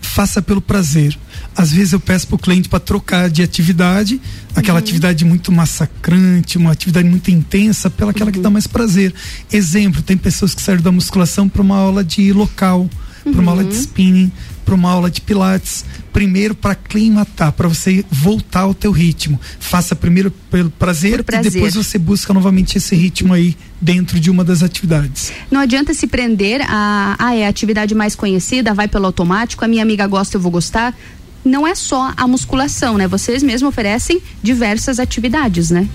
[0.00, 1.18] faça pelo prazer.
[1.56, 4.20] Às vezes eu peço para o cliente para trocar de atividade,
[4.54, 4.84] aquela uhum.
[4.84, 8.32] atividade muito massacrante, uma atividade muito intensa, pela aquela uhum.
[8.32, 9.12] que dá mais prazer.
[9.52, 12.88] Exemplo, tem pessoas que saíram da musculação para uma aula de local,
[13.24, 13.32] uhum.
[13.32, 13.80] para uma aula de uhum.
[13.80, 14.32] spinning,
[14.68, 19.40] para uma aula de pilates, primeiro para aclimatar, para você voltar ao teu ritmo.
[19.58, 24.30] Faça primeiro pelo prazer, prazer, e depois você busca novamente esse ritmo aí dentro de
[24.30, 25.32] uma das atividades.
[25.50, 29.68] Não adianta se prender a, ah, é a atividade mais conhecida, vai pelo automático, a
[29.68, 30.94] minha amiga gosta, eu vou gostar.
[31.42, 33.08] Não é só a musculação, né?
[33.08, 35.88] Vocês mesmos oferecem diversas atividades, né?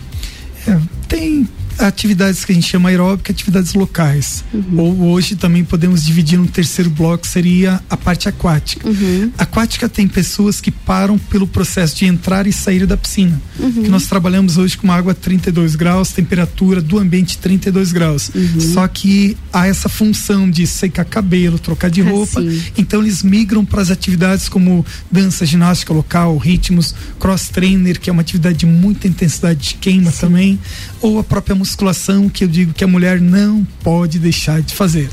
[0.67, 1.47] É, tem
[1.79, 4.43] atividades que a gente chama aeróbica, atividades locais.
[4.53, 4.79] Uhum.
[4.79, 8.87] Ou hoje também podemos dividir um terceiro bloco, seria a parte aquática.
[8.87, 9.31] Uhum.
[9.37, 13.41] Aquática tem pessoas que param pelo processo de entrar e sair da piscina.
[13.59, 13.83] Uhum.
[13.83, 18.29] Que nós trabalhamos hoje com uma água a 32 graus, temperatura do ambiente 32 graus.
[18.33, 18.59] Uhum.
[18.73, 22.39] Só que há essa função de secar cabelo, trocar de roupa.
[22.39, 22.61] Assim.
[22.77, 28.13] Então eles migram para as atividades como dança, ginástica local, ritmos, cross trainer, que é
[28.13, 30.19] uma atividade de muita intensidade de queima Sim.
[30.19, 30.59] também,
[31.01, 35.09] ou a própria musculação que eu digo que a mulher não pode deixar de fazer.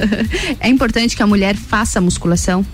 [0.60, 2.64] é importante que a mulher faça musculação?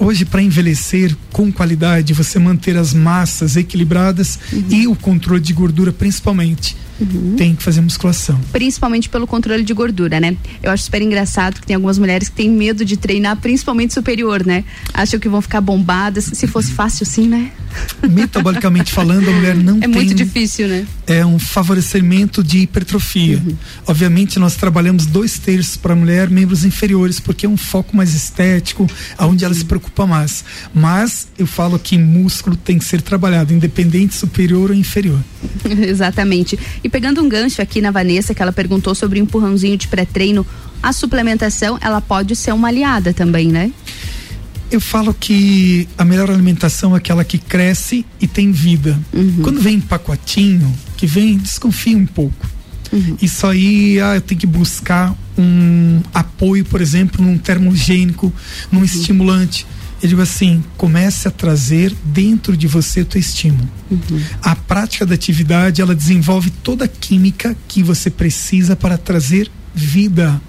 [0.00, 4.64] Hoje, para envelhecer com qualidade, você manter as massas equilibradas uhum.
[4.68, 6.76] e o controle de gordura, principalmente.
[7.00, 7.34] Uhum.
[7.36, 8.40] Tem que fazer musculação.
[8.52, 10.36] Principalmente pelo controle de gordura, né?
[10.62, 14.44] Eu acho super engraçado que tem algumas mulheres que têm medo de treinar, principalmente superior,
[14.44, 14.64] né?
[14.92, 16.24] Acham que vão ficar bombadas.
[16.24, 17.50] Se fosse fácil, sim, né?
[18.08, 19.90] Metabolicamente falando, a mulher não é tem.
[19.90, 20.86] É muito difícil, né?
[21.06, 23.42] É um favorecimento de hipertrofia.
[23.44, 23.56] Uhum.
[23.86, 28.14] Obviamente, nós trabalhamos dois terços para a mulher, membros inferiores, porque é um foco mais
[28.14, 30.44] estético, aonde ela se preocupa mais.
[30.74, 35.18] Mas eu falo que músculo tem que ser trabalhado, independente superior ou inferior.
[35.64, 36.58] Exatamente.
[36.84, 40.46] E pegando um gancho aqui na Vanessa, que ela perguntou sobre o empurrãozinho de pré-treino,
[40.82, 43.70] a suplementação, ela pode ser uma aliada também, né?
[44.70, 48.98] Eu falo que a melhor alimentação é aquela que cresce e tem vida.
[49.12, 49.40] Uhum.
[49.42, 52.50] Quando vem pacotinho, que vem, desconfia um pouco.
[52.90, 53.16] Uhum.
[53.20, 58.32] Isso aí, ah, eu tenho que buscar um apoio, por exemplo, num termogênico,
[58.70, 58.84] num uhum.
[58.84, 59.66] estimulante
[60.02, 63.68] Eu digo assim, comece a trazer dentro de você o teu estímulo.
[64.42, 70.40] A prática da atividade, ela desenvolve toda a química que você precisa para trazer vida.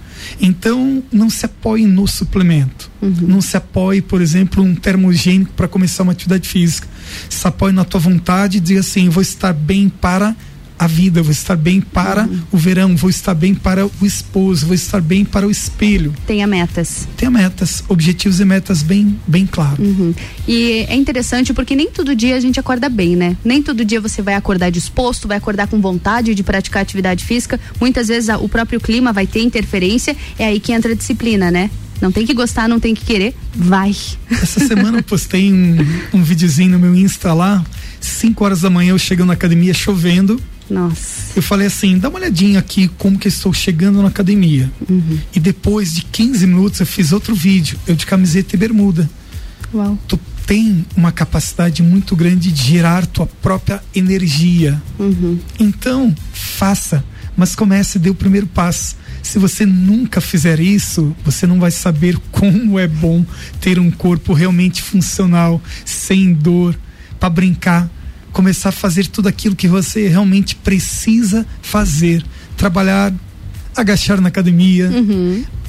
[0.42, 2.90] Então, não se apoie no suplemento.
[3.02, 6.88] Não se apoie, por exemplo, um termogênico para começar uma atividade física.
[7.30, 10.36] Se apoie na tua vontade e diga assim: vou estar bem para
[10.78, 14.76] a vida, vou estar bem para o verão, vou estar bem para o esposo, vou
[14.76, 16.14] estar bem para o espelho.
[16.28, 17.08] Tenha metas.
[17.16, 19.80] Tenha metas, objetivos e metas bem, bem claros.
[19.80, 20.14] Uhum.
[20.48, 23.38] E é interessante porque nem todo dia a gente acorda bem, né?
[23.46, 27.60] Nem todo dia você vai acordar disposto, vai acordar com vontade de praticar atividade física.
[27.80, 30.16] Muitas vezes a- o próprio clima vai ter interferência.
[30.38, 31.70] É aí que entra a disciplina, né?
[32.02, 33.96] Não tem que gostar, não tem que querer, vai.
[34.30, 35.78] Essa semana eu postei um,
[36.14, 37.64] um videozinho no meu Insta lá.
[38.02, 40.38] 5 horas da manhã eu chego na academia chovendo.
[40.70, 41.34] Nossa.
[41.36, 44.72] Eu falei assim, dá uma olhadinha aqui como que eu estou chegando na academia.
[45.36, 49.10] E depois de 15 minutos eu fiz outro vídeo, eu de camiseta e bermuda.
[49.74, 49.98] Uau.
[50.08, 54.82] Tu tem uma capacidade muito grande de gerar tua própria energia.
[55.60, 57.04] Então, faça,
[57.36, 58.96] mas comece, dê o primeiro passo.
[59.22, 63.26] Se você nunca fizer isso, você não vai saber como é bom
[63.62, 66.78] ter um corpo realmente funcional, sem dor,
[67.20, 67.90] para brincar,
[68.34, 72.26] começar a fazer tudo aquilo que você realmente precisa fazer,
[72.58, 73.14] trabalhar,
[73.76, 74.90] agachar na academia,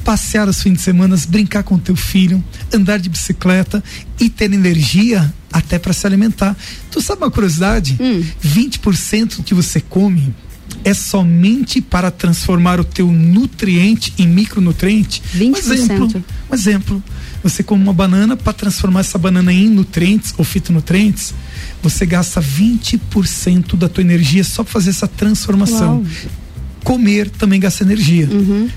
[0.03, 2.43] passear os fins de semana, brincar com teu filho,
[2.73, 3.83] andar de bicicleta
[4.19, 6.55] e ter energia até para se alimentar.
[6.91, 7.97] Tu sabe uma curiosidade?
[8.43, 10.33] 20% que você come
[10.85, 15.21] é somente para transformar o teu nutriente em micronutriente.
[15.35, 15.49] 20%.
[15.49, 17.03] Um exemplo, um exemplo.
[17.41, 21.33] Você come uma banana para transformar essa banana em nutrientes ou fitonutrientes,
[21.81, 25.97] você gasta 20% da tua energia só para fazer essa transformação.
[25.97, 26.05] Uau.
[26.83, 28.29] Comer também gasta energia.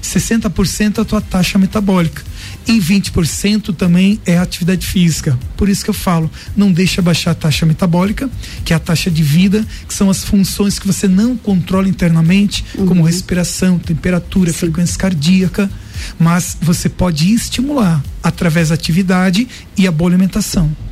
[0.02, 2.22] 60% é a tua taxa metabólica.
[2.68, 5.38] E 20% também é a atividade física.
[5.56, 8.28] Por isso que eu falo, não deixa baixar a taxa metabólica,
[8.64, 12.64] que é a taxa de vida, que são as funções que você não controla internamente,
[12.86, 15.70] como respiração, temperatura, frequência cardíaca,
[16.18, 20.87] mas você pode estimular através da atividade e a boa alimentação.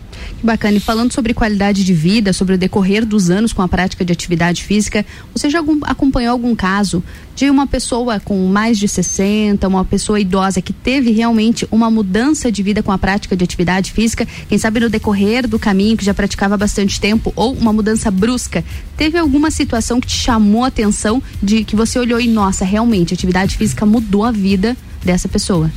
[0.47, 0.77] Bacana.
[0.77, 4.13] E falando sobre qualidade de vida, sobre o decorrer dos anos com a prática de
[4.13, 7.03] atividade física, você já acompanhou algum caso
[7.35, 12.51] de uma pessoa com mais de 60, uma pessoa idosa que teve realmente uma mudança
[12.51, 14.27] de vida com a prática de atividade física?
[14.49, 18.65] Quem sabe no decorrer do caminho, que já praticava bastante tempo, ou uma mudança brusca?
[18.97, 23.13] Teve alguma situação que te chamou a atenção de que você olhou e, nossa, realmente,
[23.13, 25.71] a atividade física mudou a vida dessa pessoa?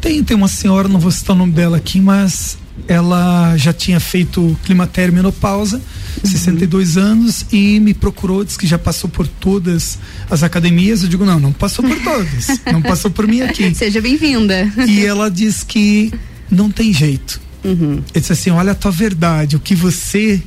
[0.00, 2.58] Tem, tem uma senhora, não vou citar o nome dela aqui, mas
[2.88, 5.80] ela já tinha feito climatério e menopausa,
[6.22, 9.98] 62 anos, e me procurou, disse que já passou por todas
[10.30, 11.02] as academias.
[11.02, 13.74] Eu digo, não, não passou por todas, não passou por mim aqui.
[13.74, 14.70] Seja bem-vinda.
[14.88, 16.12] E ela diz que
[16.50, 17.40] não tem jeito.
[17.64, 18.02] Uhum.
[18.12, 20.42] Eu disse assim: olha a tua verdade, o que você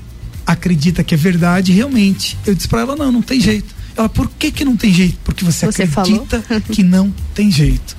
[0.46, 2.38] acredita que é verdade, realmente.
[2.46, 3.76] Eu disse pra ela: não, não tem jeito.
[3.96, 5.18] Ela, por que que não tem jeito?
[5.24, 7.98] Porque você, Você acredita que não tem jeito.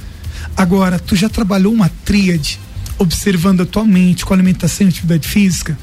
[0.56, 2.60] Agora, tu já trabalhou uma tríade
[2.98, 5.78] observando a tua mente com alimentação e atividade física?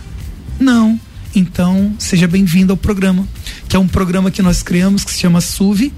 [0.60, 1.00] Não.
[1.34, 3.28] Então, seja bem-vindo ao programa,
[3.68, 5.92] que é um programa que nós criamos que se chama SUV.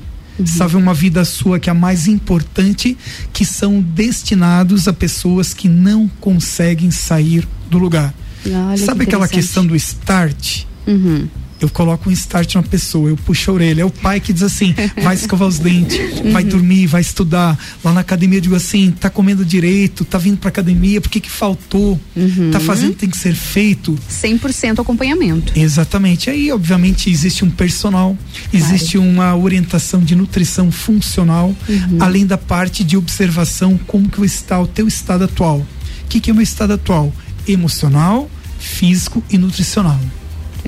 [0.46, 2.96] Salve uma vida sua que é a mais importante,
[3.34, 8.14] que são destinados a pessoas que não conseguem sair do lugar.
[8.46, 10.64] Olha Sabe que aquela questão do start?
[10.86, 11.28] Uhum.
[11.60, 13.82] Eu coloco um start na pessoa, eu puxo a orelha.
[13.82, 16.50] É o pai que diz assim: vai escovar os dentes, vai Uhum.
[16.50, 17.58] dormir, vai estudar.
[17.84, 21.20] Lá na academia eu digo assim: tá comendo direito, tá vindo pra academia, por que
[21.20, 22.00] que faltou?
[22.16, 22.52] Uhum.
[22.52, 23.98] Tá fazendo, tem que ser feito.
[24.10, 25.52] 100% acompanhamento.
[25.56, 26.30] Exatamente.
[26.30, 28.16] Aí, obviamente, existe um personal,
[28.54, 31.98] existe uma orientação de nutrição funcional, Uhum.
[32.00, 35.60] além da parte de observação como que está o teu estado atual.
[35.60, 37.12] O que, que é o meu estado atual?
[37.48, 38.30] Emocional,
[38.60, 40.00] físico e nutricional.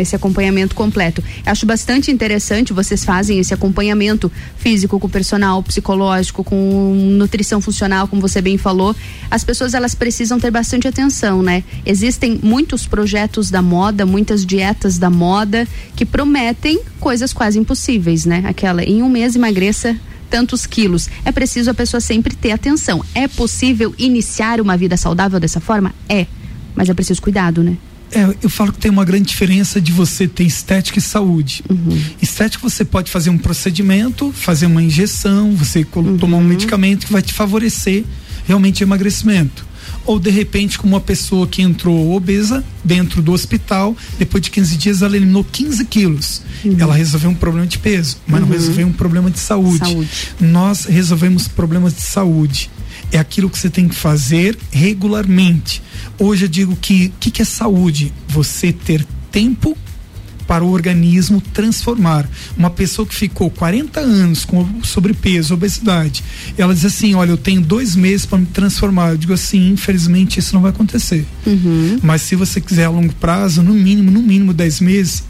[0.01, 1.23] Esse acompanhamento completo.
[1.45, 8.21] Acho bastante interessante vocês fazem esse acompanhamento físico com personal, psicológico, com nutrição funcional, como
[8.21, 8.95] você bem falou.
[9.29, 11.63] As pessoas elas precisam ter bastante atenção, né?
[11.85, 18.43] Existem muitos projetos da moda, muitas dietas da moda que prometem coisas quase impossíveis, né?
[18.45, 19.95] Aquela em um mês emagreça
[20.29, 21.09] tantos quilos.
[21.25, 23.03] É preciso a pessoa sempre ter atenção.
[23.13, 25.93] É possível iniciar uma vida saudável dessa forma?
[26.07, 26.27] É.
[26.75, 27.77] Mas é preciso cuidado, né?
[28.11, 31.63] É, eu falo que tem uma grande diferença de você ter estética e saúde.
[32.21, 37.11] Estética você pode fazer um procedimento, fazer uma injeção, você colo- tomar um medicamento que
[37.13, 38.03] vai te favorecer
[38.47, 39.67] realmente o emagrecimento.
[40.05, 44.75] Ou de repente, como uma pessoa que entrou obesa dentro do hospital, depois de 15
[44.77, 46.41] dias ela eliminou 15 quilos.
[46.79, 48.53] Ela resolveu um problema de peso, mas não Uhum.
[48.53, 49.77] resolveu um problema de saúde.
[49.79, 50.09] Saúde.
[50.39, 52.71] Nós resolvemos problemas de saúde.
[53.11, 55.81] É aquilo que você tem que fazer regularmente.
[56.17, 58.13] Hoje eu digo que o que, que é saúde?
[58.27, 59.77] Você ter tempo
[60.49, 62.27] para o organismo transformar.
[62.57, 66.23] Uma pessoa que ficou 40 anos com sobrepeso, obesidade,
[66.57, 69.11] ela diz assim: Olha, eu tenho dois meses para me transformar.
[69.11, 71.23] Eu digo assim: infelizmente isso não vai acontecer.
[71.45, 71.99] Uhum.
[72.01, 75.23] Mas se você quiser a longo prazo, no mínimo, no mínimo 10 meses,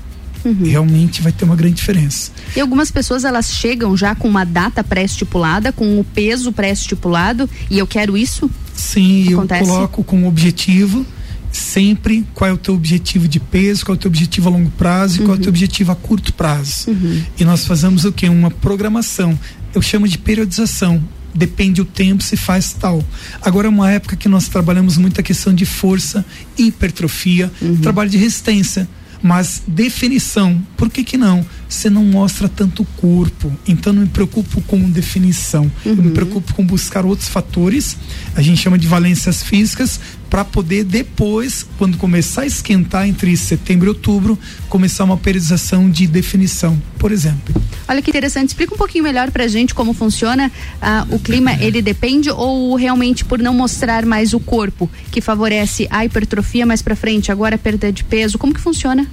[0.63, 2.31] realmente vai ter uma grande diferença.
[2.55, 7.77] E algumas pessoas elas chegam já com uma data pré-estipulada, com o peso pré-estipulado, e
[7.77, 8.49] eu quero isso?
[8.75, 9.63] Sim, Acontece?
[9.63, 11.05] eu coloco como objetivo
[11.51, 14.69] sempre qual é o teu objetivo de peso, qual é o teu objetivo a longo
[14.71, 16.95] prazo e qual é o teu objetivo a curto prazo.
[17.37, 18.27] E nós fazemos o que?
[18.29, 19.37] Uma programação.
[19.73, 21.03] Eu chamo de periodização.
[21.33, 23.03] Depende o tempo, se faz tal.
[23.41, 26.25] Agora é uma época que nós trabalhamos muito a questão de força,
[26.57, 28.87] hipertrofia, trabalho de resistência.
[29.21, 31.45] Mas definição, por que que não?
[31.67, 36.53] Você não mostra tanto o corpo, então não me preocupo com definição, eu me preocupo
[36.53, 37.97] com buscar outros fatores,
[38.35, 39.99] a gente chama de valências físicas,
[40.29, 44.37] para poder depois, quando começar a esquentar entre setembro e outubro,
[44.69, 47.53] começar uma periodização de definição, por exemplo.
[47.87, 50.51] Olha que interessante, explica um pouquinho melhor pra gente como funciona
[50.81, 55.87] ah, o clima, ele depende ou realmente por não mostrar mais o corpo, que favorece
[55.89, 59.07] a hipertrofia mais pra frente, agora a perda de peso, como que funciona?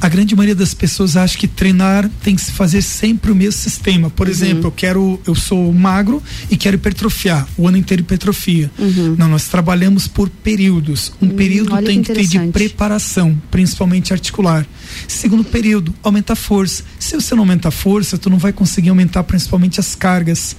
[0.00, 3.52] A grande maioria das pessoas acha que treinar tem que se fazer sempre o mesmo
[3.60, 4.08] sistema.
[4.10, 4.32] Por Uhum.
[4.32, 8.70] exemplo, eu quero, eu sou magro e quero hipertrofiar, o ano inteiro hipertrofia.
[9.18, 11.12] Não, nós trabalhamos por períodos.
[11.20, 11.76] Um período Uhum.
[11.78, 14.64] olha tem que que ter de preparação, principalmente articular.
[15.08, 16.84] Segundo período, aumenta a força.
[16.98, 20.56] Se você não aumentar a força, tu não vai conseguir aumentar principalmente as cargas.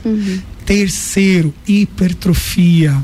[0.66, 2.96] Terceiro, hipertrofia.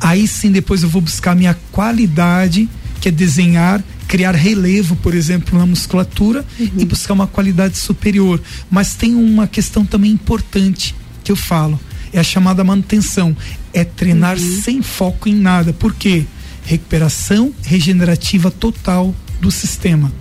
[0.00, 2.68] Aí sim depois eu vou buscar minha qualidade,
[3.00, 8.40] que é desenhar, criar relevo, por exemplo, na musculatura e buscar uma qualidade superior.
[8.70, 10.94] Mas tem uma questão também importante
[11.24, 11.78] que eu falo,
[12.12, 13.36] é a chamada manutenção,
[13.72, 15.72] é treinar sem foco em nada.
[15.72, 16.24] Por quê?
[16.64, 20.12] Recuperação regenerativa total do sistema,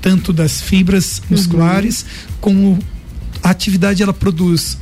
[0.00, 2.04] tanto das fibras musculares
[2.40, 2.78] como
[3.42, 4.78] a atividade ela produz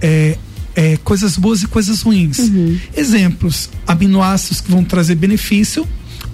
[0.00, 0.38] é,
[0.74, 2.38] é, coisas boas e coisas ruins.
[2.96, 5.86] Exemplos: aminoácidos que vão trazer benefício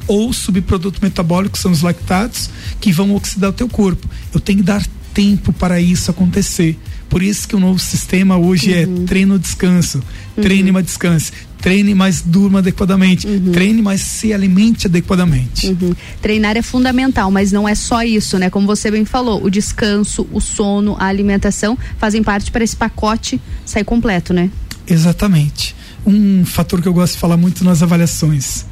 [0.07, 2.51] ou subproduto metabólico, são os lactatos,
[2.81, 4.09] que vão oxidar o teu corpo.
[4.33, 6.77] Eu tenho que dar tempo para isso acontecer.
[7.09, 10.03] Por isso que o novo sistema hoje é treino, descanso,
[10.35, 15.69] treine, mas descanse, treine, mas durma adequadamente, treine, mas se alimente adequadamente.
[15.69, 15.95] Uhum.
[16.21, 18.51] Treinar é fundamental, mas não é só isso, né?
[18.51, 23.41] Como você bem falou, o descanso, o sono, a alimentação fazem parte para esse pacote
[23.65, 24.51] sair completo, né?
[24.87, 25.77] Exatamente.
[26.05, 28.67] Um fator que eu gosto de falar muito nas avaliações.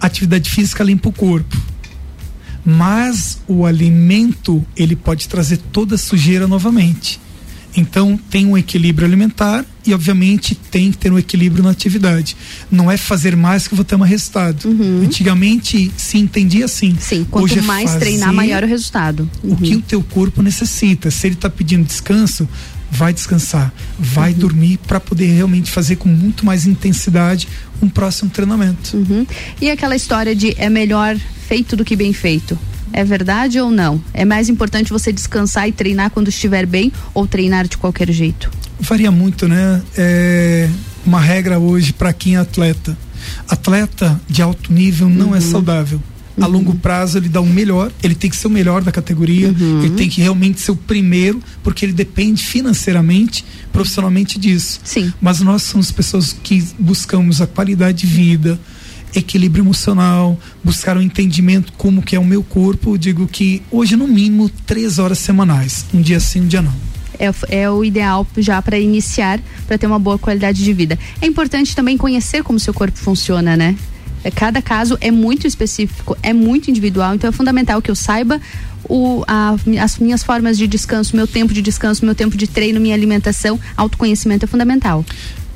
[0.00, 1.56] Atividade física limpa o corpo.
[2.64, 7.20] Mas o alimento, ele pode trazer toda a sujeira novamente.
[7.76, 12.36] Então tem um equilíbrio alimentar e obviamente tem que ter um equilíbrio na atividade.
[12.70, 14.68] Não é fazer mais que eu vou ter mais resultado.
[15.04, 16.96] Antigamente se entendia assim.
[16.98, 19.30] Sim, quanto Hoje é mais treinar, maior o resultado.
[19.42, 21.10] o que o teu corpo necessita.
[21.10, 22.48] Se ele está pedindo descanso,
[22.90, 24.38] vai descansar, vai Uhum.
[24.38, 27.46] dormir para poder realmente fazer com muito mais intensidade
[27.82, 28.96] um próximo treinamento.
[28.96, 29.26] Uhum.
[29.60, 31.16] E aquela história de é melhor
[31.46, 32.58] feito do que bem feito.
[32.92, 34.00] É verdade ou não?
[34.14, 38.50] É mais importante você descansar e treinar quando estiver bem ou treinar de qualquer jeito?
[38.80, 39.82] Varia muito, né?
[39.96, 40.68] É
[41.04, 42.96] uma regra hoje para quem é atleta.
[43.48, 46.00] Atleta de alto nível não é saudável.
[46.40, 49.54] A longo prazo ele dá o melhor, ele tem que ser o melhor da categoria,
[49.82, 54.80] ele tem que realmente ser o primeiro, porque ele depende financeiramente, profissionalmente disso.
[54.84, 55.12] Sim.
[55.20, 58.58] Mas nós somos pessoas que buscamos a qualidade de vida,
[59.14, 62.94] equilíbrio emocional, buscar um entendimento como que é o meu corpo.
[62.94, 66.74] Eu digo que hoje no mínimo três horas semanais, um dia sim, um dia não.
[67.18, 70.98] É, é o ideal já para iniciar, para ter uma boa qualidade de vida.
[71.20, 73.74] É importante também conhecer como seu corpo funciona, né?
[74.24, 78.40] É, Cada caso é muito específico, é muito individual, então é fundamental que eu saiba
[78.88, 82.80] o, a- as minhas formas de descanso, meu tempo de descanso, meu tempo de treino,
[82.80, 85.04] minha alimentação, autoconhecimento é fundamental.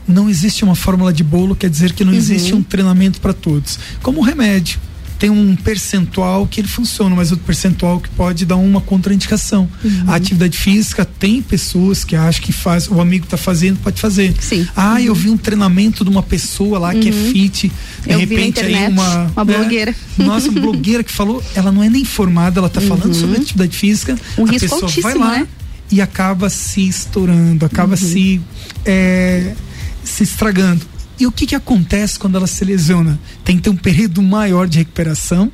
[0.06, 2.18] não existe uma fórmula de bolo, quer dizer que não Uhum.
[2.18, 3.78] existe um treinamento para todos.
[4.02, 4.78] Como o remédio,
[5.22, 9.68] tem um percentual que ele funciona, mas outro percentual que pode dar uma contraindicação.
[9.84, 10.02] Uhum.
[10.08, 14.34] A atividade física tem pessoas que acham que faz, o amigo está fazendo, pode fazer.
[14.40, 14.66] Sim.
[14.74, 17.30] Ah, eu vi um treinamento de uma pessoa lá que é Uhum.
[17.30, 17.70] fit,
[18.04, 19.58] de Eu repente aí internet, uma uma né?
[19.58, 19.94] blogueira.
[20.18, 23.76] Nossa, uma blogueira que falou, ela não é nem formada, ela está falando sobre atividade
[23.76, 24.18] física.
[24.36, 25.48] Um a risco pessoa vai altíssimo, lá né?
[25.88, 28.40] e acaba se estourando, acaba se
[28.84, 29.54] é,
[30.02, 30.84] se estragando.
[31.18, 33.18] E o que que acontece quando ela se lesiona?
[33.44, 35.50] Tem que ter um período maior de recuperação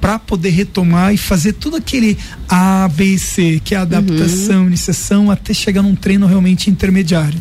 [0.00, 2.16] para poder retomar e fazer tudo aquele
[2.48, 7.40] A, B e C, que é a adaptação, iniciação, até chegar num treino realmente intermediário.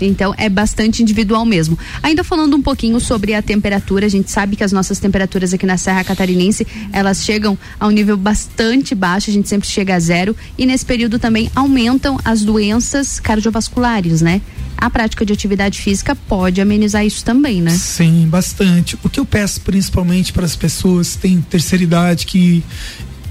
[0.00, 1.78] Então é bastante individual mesmo.
[2.02, 5.66] Ainda falando um pouquinho sobre a temperatura, a gente sabe que as nossas temperaturas aqui
[5.66, 9.98] na Serra Catarinense, elas chegam a um nível bastante baixo, a gente sempre chega a
[9.98, 14.40] zero e nesse período também aumentam as doenças cardiovasculares, né?
[14.80, 17.72] A prática de atividade física pode amenizar isso também, né?
[17.76, 18.96] Sim, bastante.
[19.02, 22.62] O que eu peço principalmente para as pessoas que têm terceira idade, que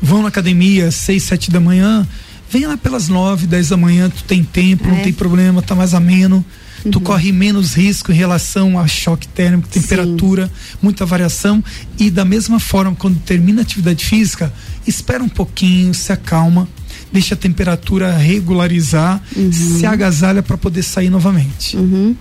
[0.02, 2.06] vão na academia às seis, sete da manhã,
[2.52, 5.04] vem lá pelas nove, dez da manhã, tu tem tempo, não É.
[5.04, 6.46] tem problema, tá mais ameno.
[6.92, 7.04] Tu Uhum.
[7.04, 11.64] corre menos risco em relação a choque térmico, temperatura, muita variação.
[11.98, 14.54] E da mesma forma, quando termina a atividade física,
[14.86, 16.68] espera um pouquinho, se acalma,
[17.12, 21.76] deixa a temperatura regularizar, se agasalha para poder sair novamente.
[21.78, 22.16] Uhum.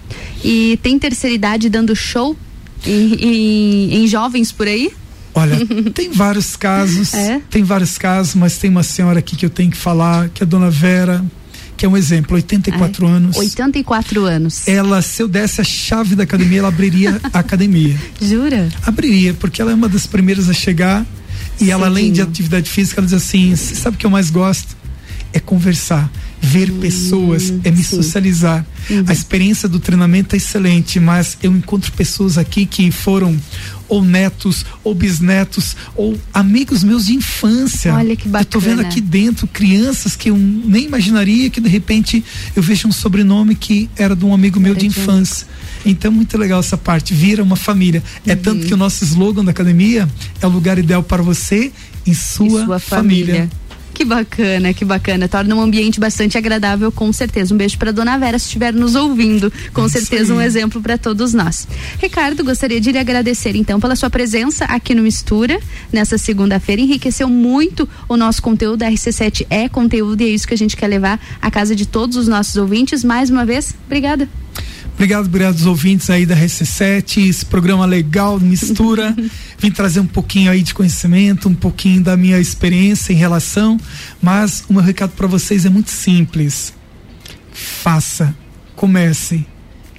[0.45, 2.37] E tem terceira idade dando show
[2.87, 4.91] em, em- em jovens por aí?
[5.35, 5.57] Olha,
[5.93, 7.41] tem vários casos, É?
[7.51, 10.47] tem vários casos, mas tem uma senhora aqui que eu tenho que falar, que é
[10.47, 11.23] a dona Vera,
[11.77, 13.37] que é um exemplo, 84 anos.
[13.37, 14.67] 84 anos.
[14.67, 17.95] Ela, se eu desse a chave da academia, ela abriria a academia.
[18.21, 18.69] Jura?
[18.87, 21.05] Abriria, porque ela é uma das primeiras a chegar
[21.61, 24.31] e ela, além de atividade física, ela diz assim: "Você sabe o que eu mais
[24.31, 24.76] gosto?
[25.37, 26.11] É conversar,
[26.41, 28.65] ver pessoas, é me socializar.
[29.07, 33.37] A experiência do treinamento é excelente, mas eu encontro pessoas aqui que foram
[33.87, 37.95] ou netos, ou bisnetos, ou amigos meus de infância.
[37.95, 38.89] Olha que Eu tô vendo bacana.
[38.89, 42.25] aqui dentro crianças que eu nem imaginaria que de repente
[42.57, 45.47] eu vejo um sobrenome que era de um amigo meu de infância.
[45.85, 47.13] Então, muito legal essa parte.
[47.13, 48.03] Vira uma família.
[48.27, 48.39] É Uhum.
[48.39, 50.09] tanto que o nosso slogan da academia
[50.41, 51.71] é o lugar ideal para você
[52.07, 53.35] e sua, sua família.
[53.35, 53.51] família.
[53.97, 55.27] Que bacana, que bacana.
[55.27, 57.55] Torna um ambiente bastante agradável, com certeza.
[57.55, 59.51] Um beijo para dona Vera, se estiver nos ouvindo.
[59.73, 61.67] Com certeza, um exemplo para todos nós.
[61.99, 65.59] Ricardo, gostaria de lhe agradecer, então, pela sua presença aqui no Mistura,
[65.91, 66.83] nessa segunda-feira.
[66.83, 68.83] Enriqueceu muito o nosso conteúdo.
[68.83, 71.87] A RC7 é conteúdo e é isso que a gente quer levar à casa de
[71.87, 73.03] todos os nossos ouvintes.
[73.03, 74.29] Mais uma vez, obrigada.
[74.97, 79.15] Obrigado, obrigado aos ouvintes aí da RC7, esse programa legal, mistura.
[79.61, 83.79] Vim trazer um pouquinho aí de conhecimento, um pouquinho da minha experiência em relação,
[84.23, 86.73] mas o meu recado para vocês é muito simples.
[87.53, 88.35] Faça,
[88.75, 89.45] comece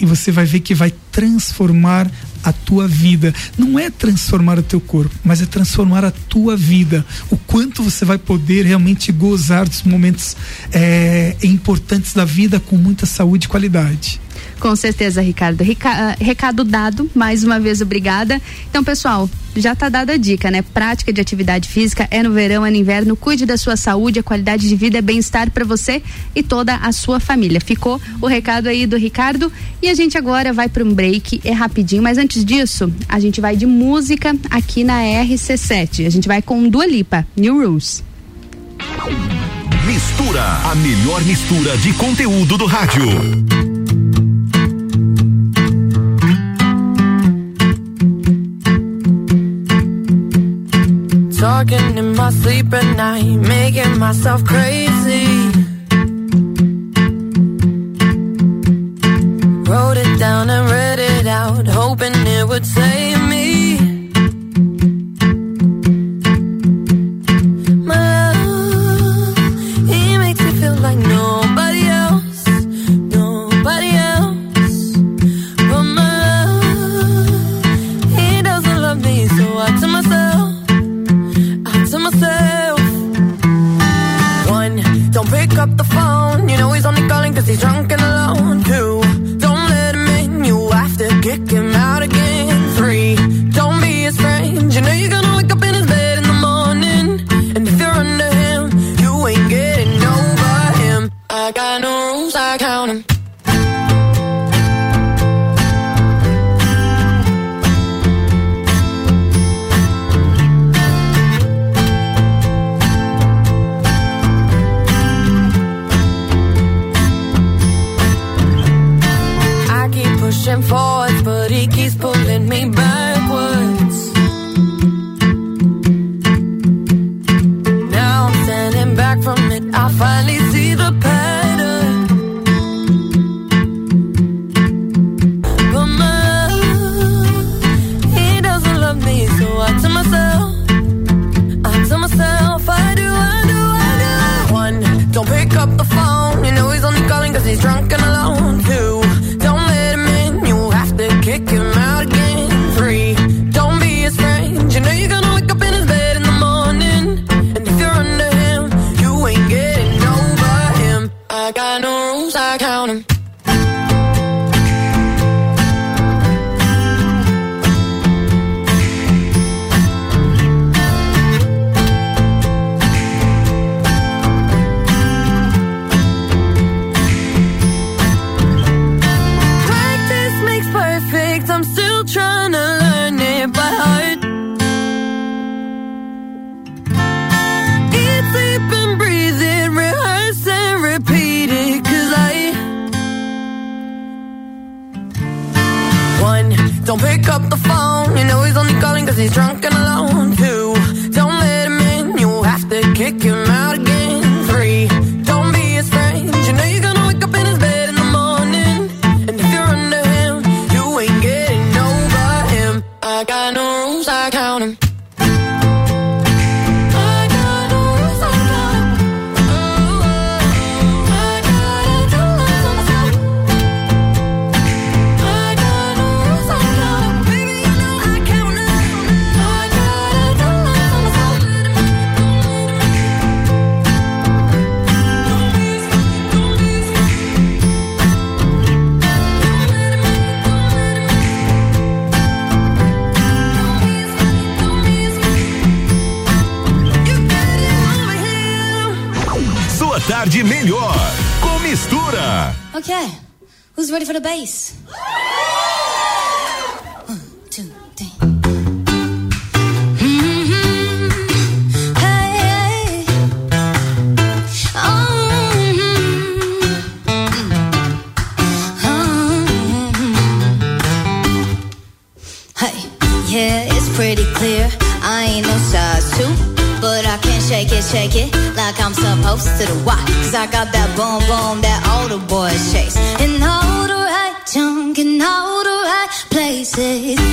[0.02, 2.10] e você vai ver que vai transformar
[2.44, 3.32] a tua vida.
[3.56, 7.06] Não é transformar o teu corpo, mas é transformar a tua vida.
[7.30, 10.36] O quanto você vai poder realmente gozar dos momentos
[10.74, 14.20] eh, importantes da vida com muita saúde e qualidade.
[14.60, 15.64] Com certeza, Ricardo.
[15.64, 18.42] Rica- ah, recado dado, mais uma vez obrigada.
[18.70, 20.62] Então, pessoal, já tá dada a dica, né?
[20.62, 23.16] Prática de atividade física é no verão, é no inverno.
[23.16, 26.02] Cuide da sua saúde, a qualidade de vida é bem-estar para você
[26.36, 27.62] e toda a sua família.
[27.62, 29.52] Ficou o recado aí do Ricardo
[29.82, 33.40] e a gente agora vai para um break, é rapidinho, mas antes disso, a gente
[33.40, 36.06] vai de música aqui na RC7.
[36.06, 38.04] A gente vai com Dua Lipa, New Rules.
[39.86, 43.67] Mistura, a melhor mistura de conteúdo do rádio.
[51.48, 55.47] Talking in my sleep at night, making myself crazy.
[85.58, 86.48] Up the phone.
[86.50, 87.92] You know he's only calling cause he's drunk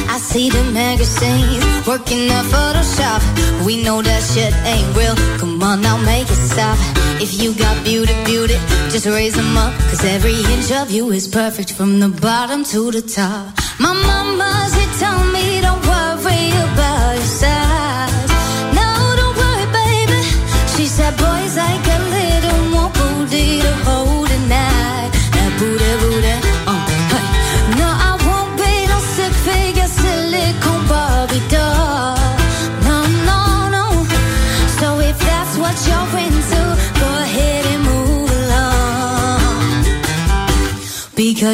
[0.08, 3.20] I see the magazines working the Photoshop.
[3.66, 5.16] We know that shit ain't real.
[5.38, 6.78] Come on now, make it stop.
[7.20, 8.58] If you got beauty, beauty,
[8.90, 9.72] just raise them up.
[9.90, 13.54] Cause every inch of you is perfect from the bottom to the top.
[13.78, 15.32] My mama, she told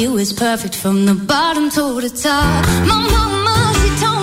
[0.00, 2.64] you is perfect from the bottom to the top.
[2.88, 4.19] My mama, she told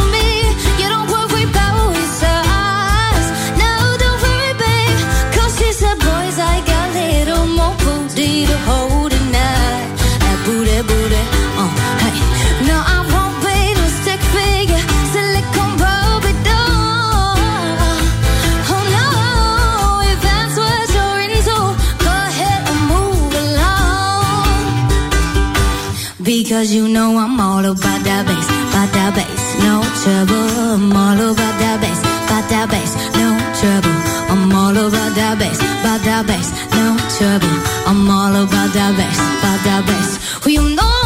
[26.58, 30.50] Because you know I'm all about that bass, about that bass, no trouble.
[30.74, 33.30] I'm all about that bass, about that bass, no
[33.62, 33.94] trouble.
[34.34, 37.54] I'm all about that bass, about that bass, no trouble.
[37.86, 40.18] I'm all about that bass, about that bass.
[40.42, 40.97] Well, you know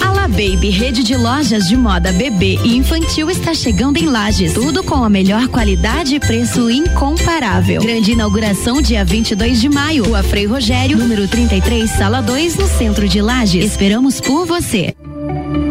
[0.00, 4.54] A La Baby, rede de lojas de moda bebê e infantil, está chegando em Lages.
[4.54, 7.82] Tudo com a melhor qualidade e preço incomparável.
[7.82, 10.04] Grande inauguração dia 22 de maio.
[10.04, 13.64] Rua Frei Rogério, número 33, sala 2, no centro de Lages.
[13.64, 14.94] Esperamos por você.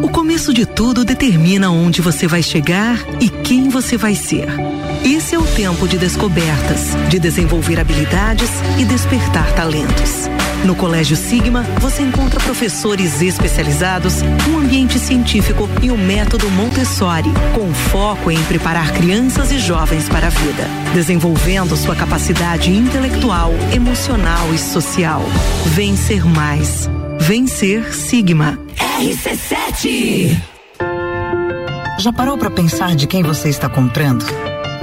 [0.03, 4.47] O começo de tudo determina onde você vai chegar e quem você vai ser.
[5.29, 8.49] É o tempo de descobertas, de desenvolver habilidades
[8.79, 10.29] e despertar talentos.
[10.63, 17.73] No Colégio Sigma, você encontra professores especializados, um ambiente científico e o método Montessori, com
[17.73, 20.63] foco em preparar crianças e jovens para a vida,
[20.93, 25.21] desenvolvendo sua capacidade intelectual, emocional e social.
[25.65, 26.89] Vencer mais.
[27.19, 28.57] Vencer Sigma.
[28.99, 30.35] RC7
[31.99, 34.25] Já parou para pensar de quem você está comprando?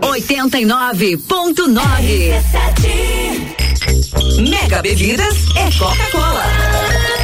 [0.00, 1.18] 89.9
[4.48, 7.23] Mega Bebidas é Coca-Cola.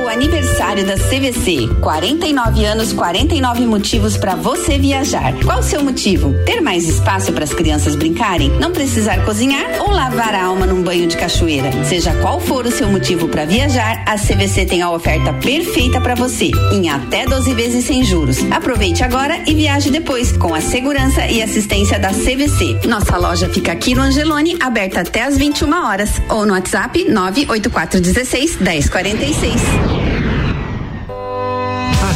[0.11, 1.69] aniversário da CVC.
[1.81, 5.33] 49 anos, 49 motivos para você viajar.
[5.43, 6.33] Qual o seu motivo?
[6.45, 8.49] Ter mais espaço para as crianças brincarem?
[8.59, 11.71] Não precisar cozinhar ou lavar a alma num banho de cachoeira?
[11.85, 16.15] Seja qual for o seu motivo para viajar, a CVC tem a oferta perfeita para
[16.15, 18.39] você, em até 12 vezes sem juros.
[18.51, 22.87] Aproveite agora e viaje depois, com a segurança e assistência da CVC.
[22.87, 28.57] Nossa loja fica aqui no Angelone, aberta até às 21 horas, ou no WhatsApp 98416
[28.57, 30.00] 1046.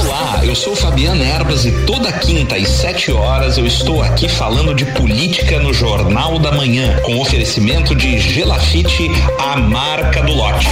[0.00, 4.72] Olá, eu sou Fabiano Erbas e toda quinta às 7 horas eu estou aqui falando
[4.72, 10.68] de política no Jornal da Manhã, com oferecimento de Gelafite, a marca do lote.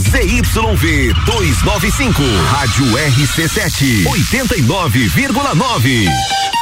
[0.00, 6.53] ZYV 295, Rádio RC7, 89,9.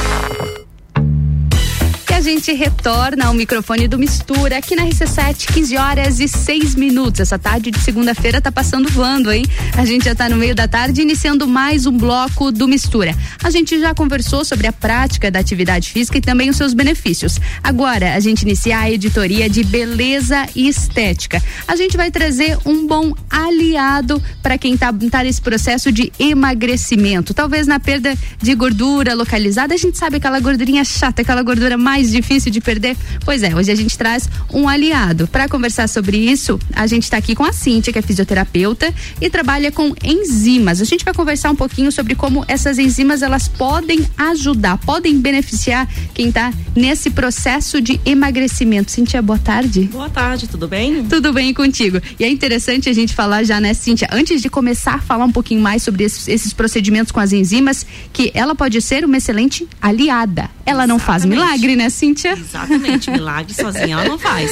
[2.21, 7.19] A gente retorna ao microfone do Mistura aqui na RC7, 15 horas e 6 minutos.
[7.19, 9.43] Essa tarde de segunda-feira tá passando voando, hein?
[9.75, 13.17] A gente já tá no meio da tarde iniciando mais um bloco do Mistura.
[13.43, 17.39] A gente já conversou sobre a prática da atividade física e também os seus benefícios.
[17.63, 21.41] Agora a gente inicia a editoria de beleza e estética.
[21.67, 27.33] A gente vai trazer um bom aliado para quem tá, tá nesse processo de emagrecimento.
[27.33, 32.10] Talvez na perda de gordura localizada, a gente sabe aquela gordurinha chata, aquela gordura mais
[32.11, 32.95] difícil de perder.
[33.23, 35.27] Pois é, hoje a gente traz um aliado.
[35.27, 39.29] Para conversar sobre isso, a gente está aqui com a Cíntia, que é fisioterapeuta e
[39.29, 40.81] trabalha com enzimas.
[40.81, 45.87] A gente vai conversar um pouquinho sobre como essas enzimas elas podem ajudar, podem beneficiar
[46.13, 48.91] quem está nesse processo de emagrecimento.
[48.91, 49.83] Cíntia, boa tarde.
[49.83, 51.03] Boa tarde, tudo bem?
[51.05, 52.01] Tudo bem contigo.
[52.19, 55.31] E é interessante a gente falar já, né, Cíntia, antes de começar a falar um
[55.31, 59.67] pouquinho mais sobre esses, esses procedimentos com as enzimas, que ela pode ser uma excelente
[59.81, 60.49] aliada.
[60.65, 62.00] Ela não faz milagre, né, Cíntia?
[62.31, 64.51] Exatamente, milagre sozinha ela não faz.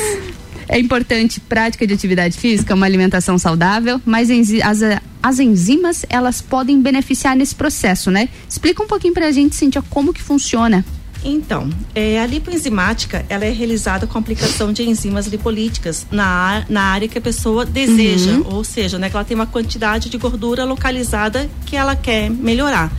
[0.68, 4.30] É importante prática de atividade física, uma alimentação saudável, mas
[4.64, 4.80] as,
[5.22, 8.30] as enzimas, elas podem beneficiar nesse processo, né?
[8.48, 10.86] Explica um pouquinho pra gente, Cíntia, como que funciona.
[11.26, 16.82] Então, é, a lipoenzimática ela é realizada com a aplicação de enzimas lipolíticas na, na
[16.84, 18.56] área que a pessoa deseja, Uhum.
[18.56, 22.92] ou seja, né, que ela tem uma quantidade de gordura localizada que ela quer melhorar.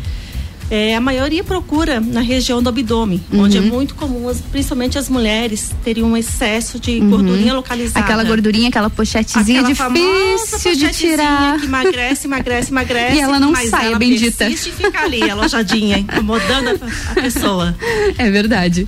[0.70, 3.66] É, a maioria procura na região do abdômen, onde é Uhum.
[3.66, 7.10] muito comum, principalmente as mulheres, terem um excesso de Uhum.
[7.10, 7.98] gordurinha localizada.
[8.04, 11.58] Aquela gordurinha, aquela pochetezinha Aquela difícil de tirar.
[11.58, 13.16] Que emagrece, emagrece, emagrece.
[13.16, 14.48] E ela não mas sai, ela bendita.
[14.48, 17.74] e fica ali, alojadinha, incomodando a, a pessoa.
[18.16, 18.86] É verdade.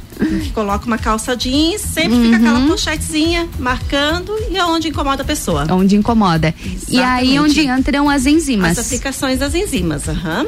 [0.54, 2.24] Coloca uma calça jeans, sempre Uhum.
[2.26, 5.66] fica aquela pochetezinha marcando e é onde incomoda a pessoa.
[5.70, 6.54] Onde incomoda.
[6.88, 7.38] E aí Exatamente.
[7.40, 8.78] onde entram as enzimas.
[8.78, 10.46] As aplicações das enzimas, aham.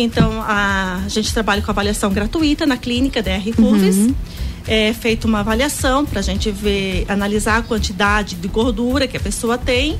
[0.00, 3.96] Então, a, a gente trabalha com avaliação gratuita na clínica DR Curves.
[3.96, 4.14] Uhum.
[4.66, 9.20] É feita uma avaliação para a gente ver, analisar a quantidade de gordura que a
[9.20, 9.98] pessoa tem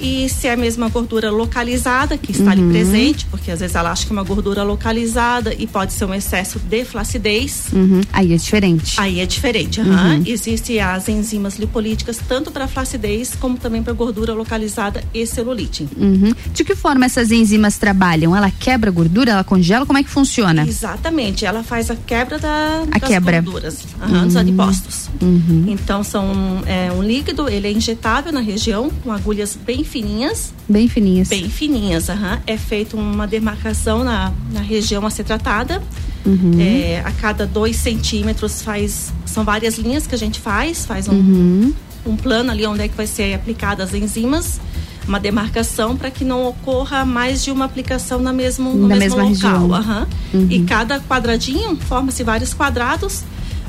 [0.00, 2.70] e se é a mesma gordura localizada que está ali Uhum.
[2.70, 6.14] presente, porque às vezes ela acha que é uma gordura localizada e pode ser um
[6.14, 7.64] excesso de flacidez.
[7.72, 8.00] Uhum.
[8.12, 8.94] Aí é diferente.
[8.98, 10.16] Aí é diferente, aham.
[10.16, 10.22] Uhum.
[10.26, 15.86] Existem as enzimas lipolíticas tanto para flacidez como também para gordura localizada e celulite.
[15.96, 16.32] Uhum.
[16.52, 18.34] De que forma essas enzimas trabalham?
[18.36, 19.30] Ela quebra a gordura?
[19.32, 19.84] Ela congela?
[19.86, 20.66] Como é que funciona?
[20.66, 23.40] Exatamente, ela faz a quebra da, A das quebra.
[23.40, 23.78] gorduras,
[24.08, 24.40] dos Uhum.
[24.40, 25.08] adipócitos.
[25.20, 25.64] Uhum.
[25.68, 30.52] Então são é, um líquido, ele é injetável na região com agulhas bem fininhas.
[30.68, 31.28] Bem fininhas.
[31.28, 32.40] Bem fininhas, aham.
[32.46, 35.82] É feita uma demarcação na, na região a ser tratada.
[36.24, 36.52] Uhum.
[36.60, 39.12] É, a cada dois centímetros faz.
[39.26, 41.72] São várias linhas que a gente faz, faz um, Uhum.
[42.06, 44.60] um plano ali onde é que vai ser aplicadas as enzimas.
[45.08, 49.20] Uma demarcação para que não ocorra mais de uma aplicação na mesmo, no Na mesmo
[49.22, 49.74] mesma local.
[49.74, 50.06] aham.
[50.32, 50.46] Uhum.
[50.50, 53.24] E cada quadradinho forma-se vários quadrados.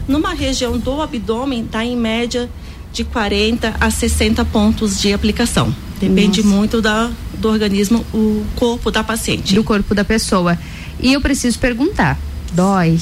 [0.08, 2.50] Numa região do abdômen, dá em média
[2.92, 5.74] de 40 a 60 pontos de aplicação.
[6.00, 6.56] Depende Nossa.
[6.56, 9.54] muito da, do organismo, o corpo da paciente.
[9.54, 10.58] Do corpo da pessoa.
[11.00, 12.18] E eu preciso perguntar:
[12.54, 12.98] dói?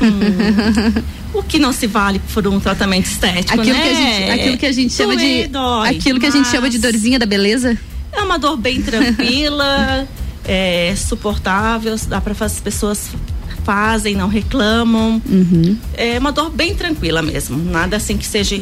[1.32, 3.82] O que não se vale por um tratamento estético, Aquilo né?
[3.82, 5.48] que a gente, aquilo que a gente chama Doer, de.
[5.48, 7.78] dói, aquilo que a gente chama de dorzinha da beleza?
[8.12, 10.08] É uma dor bem tranquila,
[10.44, 13.10] é suportável, dá para as pessoas
[13.62, 15.22] fazem, não reclamam.
[15.24, 15.76] Uhum.
[15.94, 18.60] É uma dor bem tranquila mesmo, nada assim que seja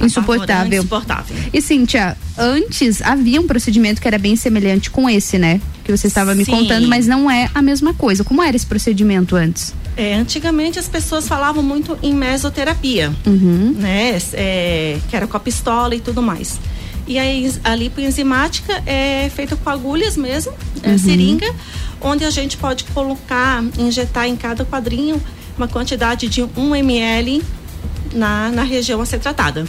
[0.00, 0.78] Insuportável.
[0.80, 1.36] Insuportável.
[1.52, 5.60] E Cíntia, antes havia um procedimento que era bem semelhante com esse, né?
[5.84, 6.52] Que você estava me Sim.
[6.52, 8.24] contando, mas não é a mesma coisa.
[8.24, 9.74] Como era esse procedimento antes?
[9.96, 13.74] É, antigamente as pessoas falavam muito em mesoterapia, Uhum.
[13.78, 14.18] né?
[14.32, 16.58] É, que era com a pistola e tudo mais.
[17.06, 20.98] E a, ens- a lipoenzimática é feita com agulhas mesmo, é Uhum.
[20.98, 21.52] seringa,
[22.00, 25.20] onde a gente pode colocar, injetar em cada quadrinho
[25.58, 27.42] uma quantidade de 1 ml
[28.12, 29.64] na, na região a ser tratada.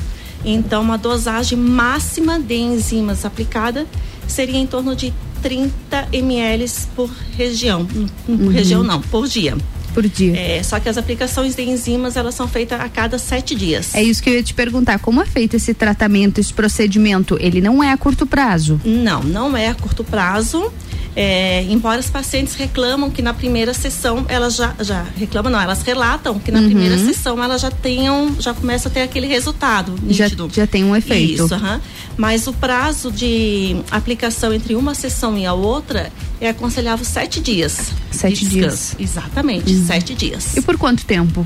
[0.45, 3.85] Então, uma dosagem máxima de enzimas aplicada
[4.27, 6.65] seria em torno de 30 ml
[6.95, 7.85] por região.
[7.85, 8.47] Por Uhum.
[8.49, 9.55] região não, por dia.
[9.93, 10.35] Por dia.
[10.35, 13.93] É, só que as aplicações de enzimas elas são feitas a cada sete dias.
[13.93, 14.97] É isso que eu ia te perguntar.
[14.99, 17.37] Como é feito esse tratamento, esse procedimento?
[17.39, 18.81] Ele não é a curto prazo?
[18.83, 20.71] Não, não é a curto prazo.
[21.15, 25.83] É, embora os pacientes reclamam que na primeira sessão elas já, já reclamam, não, elas
[25.83, 26.65] relatam que na Uhum.
[26.65, 30.49] primeira sessão elas já tenham, já começa a ter aquele resultado Já, nítido.
[30.51, 31.43] já tem um efeito.
[31.43, 31.79] Isso, aham.
[32.17, 36.11] Mas o prazo de aplicação entre uma sessão e a outra
[36.41, 37.77] é aconselhável sete dias.
[38.09, 38.95] Sete de dias.
[38.99, 39.85] Exatamente, Uhum.
[39.85, 40.57] sete dias.
[40.57, 41.45] E por quanto tempo?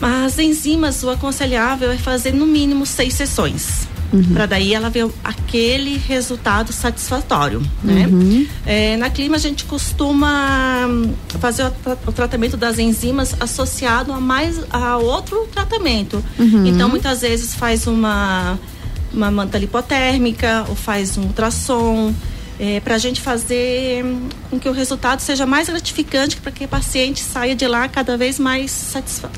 [0.00, 3.86] Mas enzimas, o aconselhável é fazer no mínimo seis sessões.
[4.32, 8.06] Para daí ela ver aquele resultado satisfatório, né?
[8.10, 8.46] Uhum.
[8.66, 10.86] É, na clima a gente costuma
[11.40, 16.22] fazer o, tra- o tratamento das enzimas associado a mais a outro tratamento.
[16.38, 16.66] Uhum.
[16.66, 18.58] Então muitas vezes faz uma
[19.12, 22.14] uma manta lipotérmica ou faz um ultrassom
[22.84, 26.68] para a gente fazer hum, com que o resultado seja mais gratificante para que o
[26.68, 28.94] paciente saia de lá cada vez mais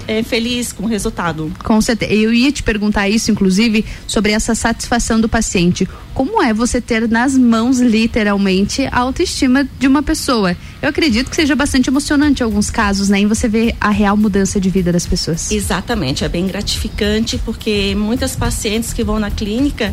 [0.07, 1.53] é, feliz com o resultado.
[1.62, 2.12] Com certeza.
[2.12, 5.89] Eu ia te perguntar isso, inclusive, sobre essa satisfação do paciente.
[6.12, 10.57] Como é você ter nas mãos, literalmente, a autoestima de uma pessoa?
[10.81, 13.19] Eu acredito que seja bastante emocionante em alguns casos, né?
[13.21, 15.51] Em você ver a real mudança de vida das pessoas.
[15.51, 19.93] Exatamente, é bem gratificante porque muitas pacientes que vão na clínica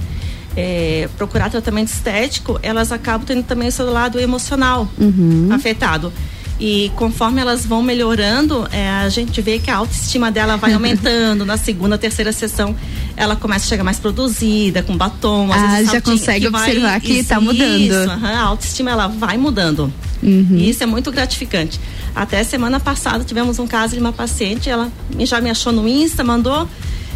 [0.55, 5.49] é, procurar tratamento estético, elas acabam tendo também o seu lado emocional Uhum.
[5.51, 6.11] afetado.
[6.59, 11.43] E conforme elas vão melhorando, é, a gente vê que a autoestima dela vai aumentando.
[11.43, 12.75] Na segunda, terceira sessão,
[13.17, 15.51] ela começa a chegar mais produzida, com batom.
[15.51, 17.79] às Ah, vezes já consegue que vai- observar que isso, tá mudando.
[17.81, 19.91] Isso, aham, a autoestima ela vai mudando.
[20.21, 20.49] Uhum.
[20.51, 21.79] E isso é muito gratificante.
[22.15, 24.91] Até semana passada tivemos um caso de uma paciente, ela
[25.21, 26.69] já me achou no Insta, mandou.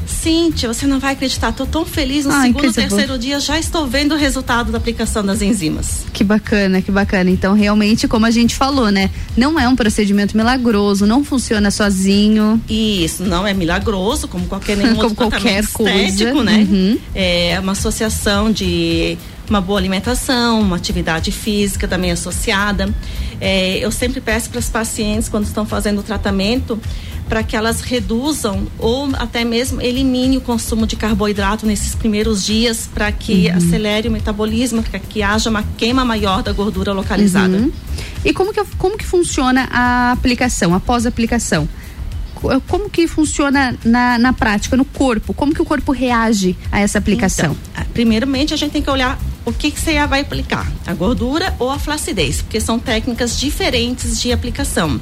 [0.06, 3.88] Cíntia, você não vai acreditar, tô tão feliz no Ai, segundo, terceiro dia, já estou
[3.88, 6.06] vendo o resultado da aplicação das enzimas.
[6.14, 7.30] Que bacana, que bacana.
[7.30, 9.10] Então, realmente, como a gente falou, né?
[9.36, 12.62] Não é um procedimento milagroso, não funciona sozinho.
[12.70, 15.98] Isso, não é milagroso, como qualquer nenhum Como outro qualquer tratamento coisa.
[15.98, 16.68] estético, né?
[16.70, 16.98] Uhum.
[17.14, 19.18] É uma associação de
[19.50, 22.90] uma boa alimentação, uma atividade física também associada.
[23.40, 26.80] É, eu sempre peço para as pacientes, quando estão fazendo o tratamento,
[27.28, 32.90] para que elas reduzam ou até mesmo elimine o consumo de carboidrato nesses primeiros dias,
[32.94, 33.58] para que Uhum.
[33.58, 37.58] acelere o metabolismo, para que haja uma queima maior da gordura localizada.
[37.58, 37.72] Uhum.
[38.24, 41.68] E como que, como que funciona a aplicação, após a aplicação?
[42.48, 45.34] Co- Como que funciona na, na prática, no corpo?
[45.34, 47.56] Como que o corpo reage a essa aplicação?
[47.74, 51.54] Então, primeiramente a gente tem que olhar o que, que você vai aplicar, a gordura
[51.60, 55.00] ou a flacidez, porque são técnicas diferentes de aplicação.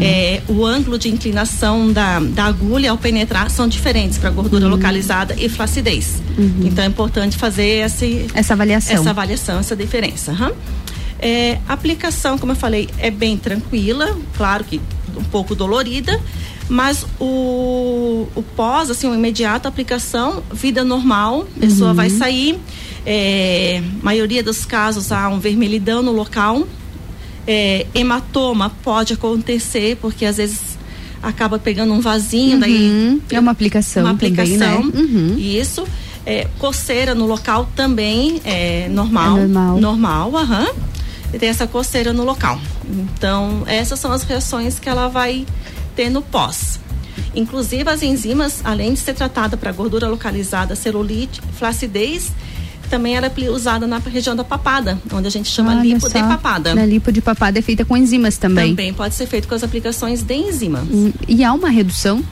[0.00, 5.34] É, o ângulo de inclinação da, da agulha ao penetrar são diferentes para gordura localizada
[5.38, 6.20] e flacidez.
[6.64, 8.96] Então é importante fazer esse, essa avaliação.
[8.96, 10.32] Essa avaliação, essa diferença.
[10.32, 10.52] aham.
[11.20, 14.80] É, a aplicação, como eu falei, é bem tranquila, claro que
[15.16, 16.20] um pouco dolorida,
[16.68, 21.96] mas o, o pós, assim, o imediato, aplicação, vida normal, a pessoa Uhum.
[21.96, 22.58] vai sair.
[23.06, 26.66] É, maioria dos casos há um vermelhidão no local.
[27.46, 30.78] É, hematoma pode acontecer, porque às vezes
[31.22, 33.20] acaba pegando um vasinho, daí Uhum.
[33.30, 34.84] É uma aplicação uma também, aplicação.
[34.84, 34.92] né?
[34.94, 35.36] Uhum.
[35.38, 35.84] Isso.
[36.26, 39.36] É, coceira no local também é normal.
[39.36, 39.80] É normal.
[39.80, 40.66] Normal, aham.
[41.34, 42.58] E tem essa coceira no local.
[42.88, 45.44] Então, essas são as reações que ela vai
[45.94, 46.80] ter no pós.
[47.34, 52.30] Inclusive, as enzimas, além de ser tratada para gordura localizada, celulite, flacidez,
[52.90, 56.74] também ela é usada na região da papada, onde a gente chama lipo de papada.
[56.74, 58.70] Na lipo de papada é feita com enzimas também.
[58.70, 60.80] Também pode ser feito com as aplicações de enzima.
[60.90, 62.22] Hum, E há uma redução?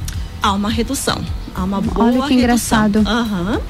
[0.42, 1.20] Há uma redução.
[1.54, 2.38] Há uma boa Olha que redução.
[2.38, 2.98] engraçado.
[3.06, 3.60] Aham.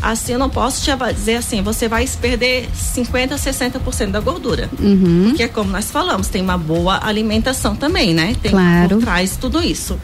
[0.00, 4.70] Assim, eu não posso te dizer assim, você vai perder 50% a 60% da gordura.
[4.78, 5.26] Uhum.
[5.28, 8.34] Porque é como nós falamos, tem uma boa alimentação também, né?
[8.40, 8.96] Tem Claro.
[8.96, 9.98] por trás tudo isso.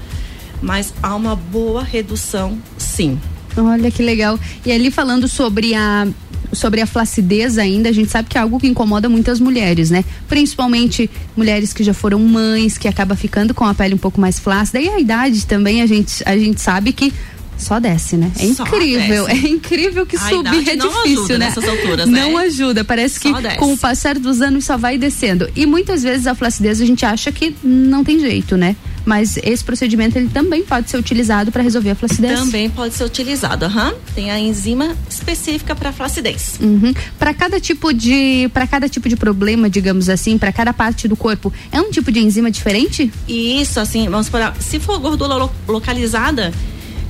[0.60, 3.20] Mas há uma boa redução, sim.
[3.56, 4.38] Olha que legal.
[4.66, 6.08] E ali falando sobre a
[6.52, 10.04] sobre a flacidez ainda, a gente sabe que é algo que incomoda muitas mulheres, né?
[10.28, 14.38] Principalmente mulheres que já foram mães, que acaba ficando com a pele um pouco mais
[14.38, 14.80] flácida.
[14.80, 17.12] E a idade também, a gente, a gente sabe que
[17.56, 18.30] só desce, né?
[18.38, 19.46] É Só incrível, desce.
[19.46, 21.46] é incrível que A subir é não difícil, né?
[21.46, 22.44] nessas alturas, Não né?
[22.46, 23.56] ajuda, parece que Só desce.
[23.58, 25.48] com o passar dos anos só vai descendo.
[25.54, 28.76] E muitas vezes a flacidez a gente acha que não tem jeito, né?
[29.06, 32.38] Mas esse procedimento ele também pode ser utilizado para resolver a flacidez.
[32.40, 33.92] Também pode ser utilizado, aham.
[34.14, 36.54] Tem a enzima específica para flacidez.
[36.58, 36.94] Uhum.
[37.18, 41.16] Para cada tipo de para cada tipo de problema, digamos assim, para cada parte do
[41.16, 43.12] corpo, é um tipo de enzima diferente?
[43.28, 44.54] E isso, assim, vamos para.
[44.58, 46.50] Se for gordura lo- localizada,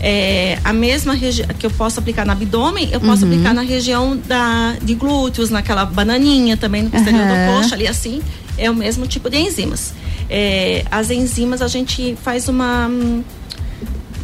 [0.00, 3.32] é, a mesma região que eu posso aplicar no abdômen, eu posso Uhum.
[3.32, 7.46] aplicar na região da, de glúteos, naquela bananinha também, no posterior Aham.
[7.46, 8.20] do coxo, ali assim,
[8.58, 9.94] é o mesmo tipo de enzimas.
[10.28, 12.90] É, as enzimas a gente faz uma.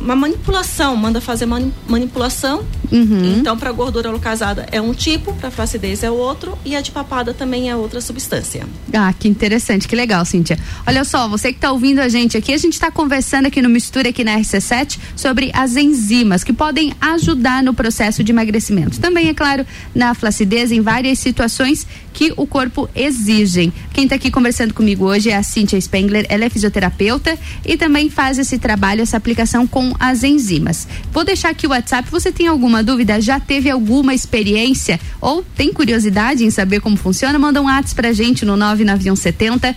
[0.01, 2.65] Uma manipulação, manda fazer mani- manipulação.
[2.91, 3.37] Uhum.
[3.39, 7.33] Então, para gordura localizada é um tipo, para flacidez é outro, e a de papada
[7.35, 8.67] também é outra substância.
[8.93, 10.59] Ah, que interessante, que legal, Cíntia.
[10.87, 13.69] Olha só, você que está ouvindo a gente aqui, a gente está conversando aqui no
[13.69, 18.99] Mistura aqui na RC7 sobre as enzimas que podem ajudar no processo de emagrecimento.
[18.99, 19.65] Também, é claro,
[19.95, 23.73] na flacidez, em várias situações que o corpo exigem.
[23.93, 28.11] Quem está aqui conversando comigo hoje é a Cíntia Spengler, ela é fisioterapeuta e também
[28.11, 30.87] faz esse trabalho, essa aplicação com as enzimas.
[31.13, 33.21] Vou deixar aqui o WhatsApp, você tem alguma dúvida?
[33.21, 37.39] Já teve alguma experiência ou tem curiosidade em saber como funciona?
[37.39, 39.77] Manda um WhatsApp pra gente no 99170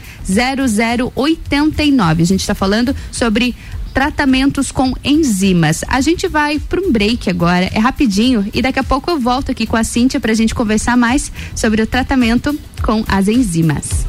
[1.15, 2.23] 0089.
[2.23, 3.55] A gente está falando sobre
[3.93, 5.83] tratamentos com enzimas.
[5.87, 9.51] A gente vai para um break agora, é rapidinho, e daqui a pouco eu volto
[9.51, 14.05] aqui com a Cíntia para a gente conversar mais sobre o tratamento com as enzimas.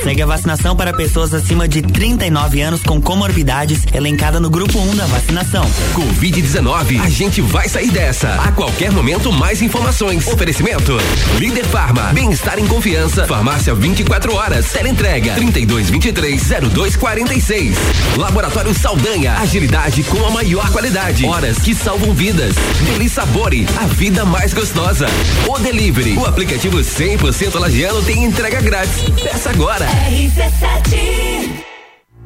[0.03, 4.95] Segue a vacinação para pessoas acima de 39 anos com comorbidades, elencada no grupo 1
[4.95, 5.65] da vacinação.
[5.93, 8.33] Covid-19, a gente vai sair dessa.
[8.41, 10.27] A qualquer momento, mais informações.
[10.27, 10.97] Oferecimento:
[11.37, 13.27] Líder Farma, bem-estar em confiança.
[13.27, 17.75] Farmácia 24 horas, entrega 3223-0246.
[18.17, 21.25] Laboratório Saldanha, agilidade com a maior qualidade.
[21.25, 22.55] Horas que salvam vidas.
[22.85, 25.07] Deli Sabore, a vida mais gostosa.
[25.49, 29.01] O Delivery, o aplicativo 100% lagiano tem entrega grátis.
[29.21, 29.85] Peça agora.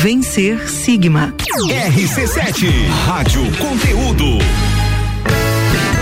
[0.00, 1.34] Vencer Sigma.
[1.66, 4.38] RC7, Rádio Conteúdo.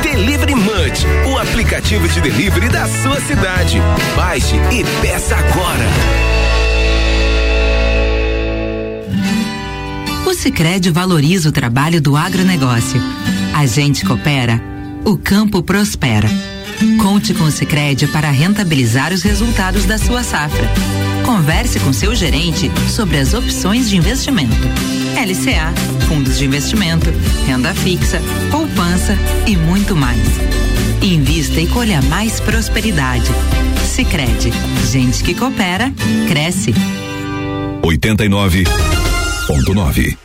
[0.02, 3.78] Delivery Munch, o aplicativo de delivery da sua cidade.
[4.14, 5.86] Baixe e peça agora.
[10.26, 13.00] O Sicredi valoriza o trabalho do agronegócio.
[13.54, 14.60] A gente coopera,
[15.06, 16.28] o campo prospera.
[17.00, 21.05] Conte com o Sicredi para rentabilizar os resultados da sua safra.
[21.26, 24.54] Converse com seu gerente sobre as opções de investimento.
[25.16, 25.74] LCA,
[26.06, 27.10] fundos de investimento,
[27.44, 30.22] renda fixa, poupança e muito mais.
[31.02, 33.26] Invista e colha mais prosperidade.
[33.84, 34.52] Sicredi,
[34.88, 35.92] gente que coopera,
[36.28, 36.72] cresce.
[37.82, 40.16] 89.9.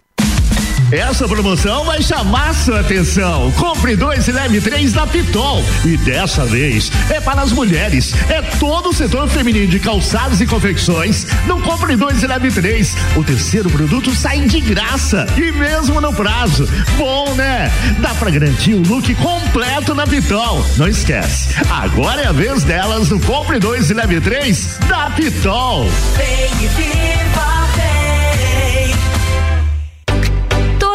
[0.91, 3.49] Essa promoção vai chamar sua atenção.
[3.53, 5.63] Compre dois e leve três da Pitol.
[5.85, 8.13] E dessa vez é para as mulheres.
[8.29, 11.25] É todo o setor feminino de calçados e confecções.
[11.47, 12.93] Não compre dois e leve três.
[13.15, 15.25] O terceiro produto sai de graça.
[15.37, 16.67] E mesmo no prazo.
[16.97, 17.71] Bom, né?
[17.99, 20.65] Dá para garantir o look completo na Pitol.
[20.75, 21.55] Não esquece.
[21.69, 25.89] Agora é a vez delas no Compre dois e leve três da Pitol.
[26.17, 27.60] Vem viva,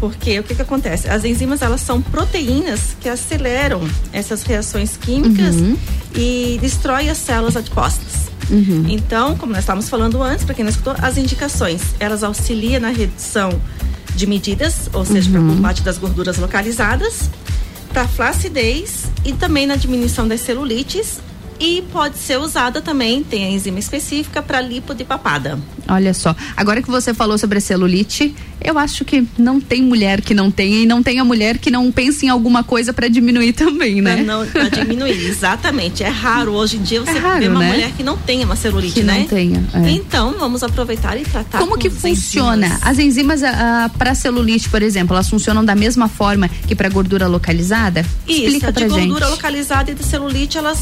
[0.00, 1.08] Porque o que que acontece?
[1.08, 3.80] As enzimas, elas são proteínas que aceleram
[4.12, 5.76] essas reações químicas Uhum.
[6.14, 8.28] e destrói as células adipostas.
[8.48, 8.86] Uhum.
[8.88, 12.88] Então, como nós estávamos falando antes, para quem não escutou, as indicações, elas auxiliam na
[12.90, 13.60] redução
[14.14, 17.28] de medidas, ou seja, para o combate das gorduras localizadas,
[17.88, 21.20] para flacidez e também na diminuição das celulites
[21.60, 25.58] e pode ser usada também, tem a enzima específica para lipo de papada.
[25.88, 30.20] Olha só, agora que você falou sobre a celulite, eu acho que não tem mulher
[30.20, 33.08] que não tenha e não tem a mulher que não pense em alguma coisa para
[33.08, 34.16] diminuir também, né?
[34.16, 36.02] Pra, não, pra diminuir, exatamente.
[36.02, 37.68] É raro hoje em dia você É raro, ver uma né?
[37.72, 39.26] mulher que não tenha uma celulite, Que não né?
[39.28, 39.90] tenha, é.
[39.90, 42.66] Então, vamos aproveitar e tratar Como com que funciona?
[42.66, 42.82] enzimas.
[42.86, 43.40] As enzimas
[43.96, 48.04] para celulite, por exemplo, elas funcionam da mesma forma que para gordura localizada?
[48.26, 49.06] Isso, Explica a de pra gente.
[49.08, 50.78] gordura localizada e de celulite, elas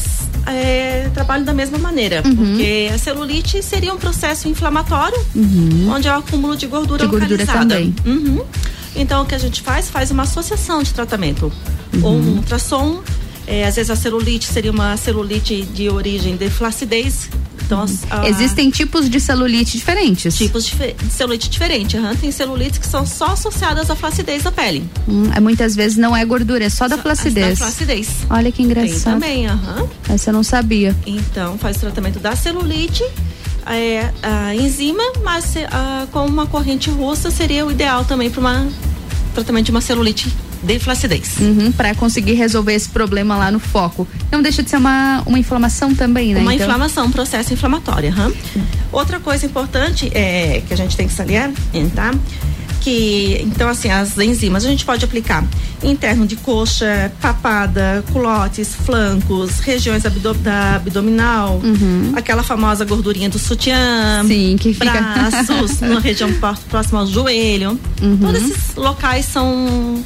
[0.46, 2.22] é, trabalham da mesma maneira.
[2.24, 2.34] Uhum.
[2.34, 4.95] Porque a celulite seria um processo inflamatório,
[5.34, 5.90] Uhum.
[5.90, 7.74] onde é o acúmulo de gordura De gordura localizada.
[7.74, 7.94] também.
[8.04, 8.44] Uhum.
[8.94, 9.88] Então, o que a gente faz?
[9.90, 11.52] Faz uma associação de tratamento.
[11.94, 12.04] Uhum.
[12.04, 13.02] Ou um ultrassom.
[13.46, 17.28] é, às vezes a celulite seria uma celulite de origem de flacidez.
[17.66, 20.36] Então, as- a- Existem tipos de celulite diferentes.
[20.36, 21.96] tipos de, de celulite diferente.
[21.96, 22.14] aham.
[22.16, 24.88] Tem celulites que são só associadas à flacidez da pele.
[25.08, 27.58] Hum, é, muitas vezes não é gordura, é só da flacidez.
[27.58, 28.08] Da flacidez.
[28.30, 29.14] Olha que Tem engraçado.
[29.14, 29.88] também, aham.
[30.08, 30.94] Essa eu não sabia.
[31.06, 33.02] Então, faz o tratamento da celulite,
[33.66, 38.40] é, a enzima, mas se- a- com uma corrente russa seria o ideal também para
[38.40, 38.70] um
[39.36, 40.32] tratamento de uma celulite
[40.62, 41.36] de flacidez.
[41.40, 44.06] Uhum, para conseguir resolver esse problema lá no foco.
[44.32, 46.40] Não deixa de ser uma, uma inflamação também, né?
[46.40, 48.10] Uma Então- inflamação, um processo inflamatório.
[48.10, 48.32] aham.
[48.90, 52.14] Outra coisa importante é que a gente tem que salientar?
[52.80, 55.44] Que, então, assim, as enzimas a gente pode aplicar
[55.82, 61.60] interno de coxa, papada, culotes, flancos, regiões abdo- da abdominal,
[62.14, 64.28] aquela famosa gordurinha do sutiã, Uhum.
[64.28, 67.78] Sim, que fica- braços, na região pró- próxima ao joelho.
[68.00, 68.16] Uhum.
[68.18, 70.02] Todos esses locais são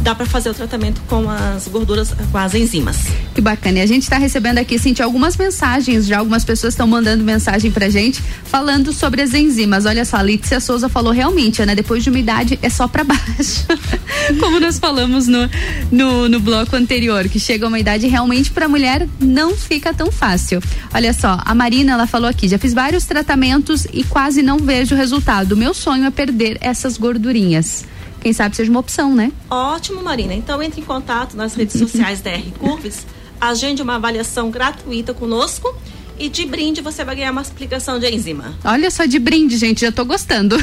[0.00, 2.98] dá para fazer o tratamento com as gorduras, com as enzimas.
[3.34, 3.78] Que bacana.
[3.78, 6.06] E a gente está recebendo aqui, Cintia, algumas mensagens.
[6.06, 9.86] Já algumas pessoas estão mandando mensagem pra gente falando sobre as enzimas.
[9.86, 11.74] Olha só, a Lícia Souza falou realmente, né?
[11.74, 13.66] Depois de uma idade é só pra baixo.
[14.40, 15.48] Como nós falamos no,
[15.90, 20.62] no, no bloco anterior, que chega uma idade realmente pra mulher não fica tão fácil.
[20.92, 24.94] Olha só, a Marina, ela falou aqui, já fiz vários tratamentos e quase não vejo
[24.94, 25.56] resultado.
[25.56, 27.84] Meu sonho é perder essas gordurinhas.
[28.20, 29.32] Quem sabe seja uma opção, né?
[29.48, 30.34] Ótimo, Marina.
[30.34, 33.06] Então entre em contato nas redes sociais da R Curves,
[33.40, 35.74] agende uma avaliação gratuita conosco
[36.20, 38.54] e de brinde você vai ganhar uma aplicação de enzima.
[38.64, 40.56] Olha só de brinde, gente, já tô gostando.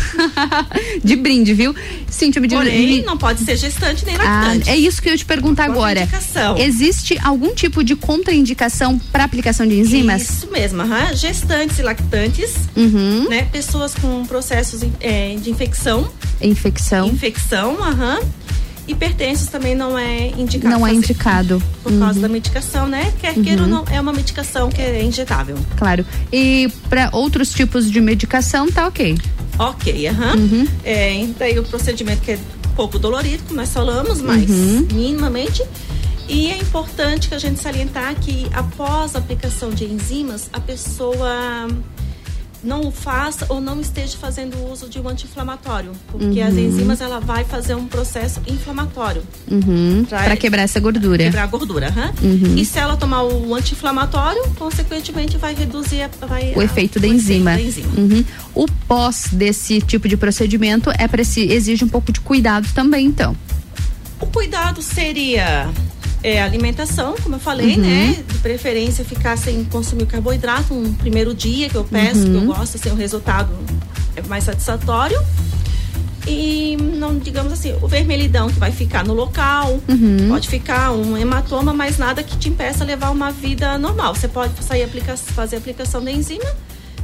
[1.04, 1.76] de brinde, viu?
[2.10, 2.62] Cíntia, me diga.
[2.62, 4.70] Porém, não pode ser gestante nem Ah, lactante.
[4.70, 6.08] é isso que eu ia te perguntar agora.
[6.58, 10.22] Existe algum tipo de contraindicação para aplicação de enzimas?
[10.30, 11.14] Isso mesmo, aham.
[11.16, 13.28] gestantes e lactantes, Uhum.
[13.30, 13.44] né?
[13.52, 16.10] Pessoas com processos eh, de infecção.
[16.42, 17.08] Infecção.
[17.10, 18.20] Infecção, aham.
[18.88, 20.74] Hipertensos também não é indicado.
[20.80, 21.62] Não é indicado.
[21.84, 22.22] Por causa Uhum.
[22.22, 23.12] da medicação, né?
[23.20, 23.84] Quer queira ou Uhum.
[23.86, 25.58] não, é uma medicação que é injetável.
[25.78, 26.06] Claro.
[26.32, 29.18] E para outros tipos de medicação, tá ok.
[29.60, 30.36] Ok, aham.
[30.36, 30.68] Uhum.
[30.86, 32.40] É, daí o procedimento que é
[32.76, 34.88] pouco dolorido, como nós falamos, mas Uhum.
[34.94, 35.64] minimamente.
[36.30, 41.68] E é importante que a gente salientar que após a aplicação de enzimas, a pessoa
[42.64, 46.60] não o faça ou não esteja fazendo uso de um anti-inflamatório, porque as Uhum.
[46.60, 49.22] enzimas ela vai fazer um processo inflamatório.
[49.50, 50.06] Uhum.
[50.10, 51.24] Para quebrar essa gordura.
[51.26, 51.94] Quebrar a gordura.
[52.22, 52.56] Uhum.
[52.58, 57.08] E se ela tomar o anti-inflamatório, consequentemente vai reduzir a, vai, O a- efeito da
[57.08, 57.52] o enzima.
[57.52, 57.94] da enzima.
[57.98, 58.26] Uhum.
[58.56, 63.36] O pós desse tipo de procedimento é preci- exige um pouco de cuidado também, então.
[64.20, 65.70] O cuidado seria
[66.24, 67.82] é, alimentação, como eu falei, Uhum.
[67.82, 68.24] né?
[68.28, 72.46] De preferência ficar sem consumir carboidrato um primeiro dia que eu peço, que eu Uhum.
[72.48, 73.50] gosto, assim, o resultado
[74.16, 75.20] é mais satisfatório.
[76.30, 80.28] E não, digamos assim, o vermelhidão que vai ficar no local, Uhum.
[80.28, 84.14] pode ficar um hematoma, mas nada que te impeça a levar uma vida normal.
[84.14, 86.44] Você pode sair aplica fazer aplicação da enzima,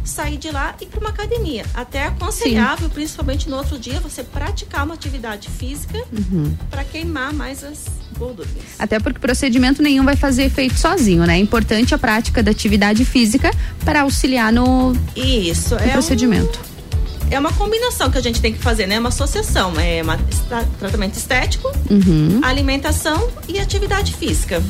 [0.03, 1.65] sair de lá e ir para uma academia.
[1.73, 6.53] Até é aconselhável, principalmente no outro dia, você praticar uma atividade física Uhum.
[6.69, 7.85] para queimar mais as
[8.77, 11.35] Até porque procedimento nenhum vai fazer efeito sozinho, né?
[11.35, 13.52] É importante a prática da atividade física
[13.84, 16.60] para auxiliar no, Isso, no é procedimento.
[16.60, 16.73] Um,
[17.34, 18.99] é uma combinação que a gente tem que fazer, né?
[18.99, 19.73] Uma associação.
[19.80, 20.19] É uma,
[20.80, 22.40] tratamento estético, Uhum.
[22.44, 24.61] alimentação e atividade física.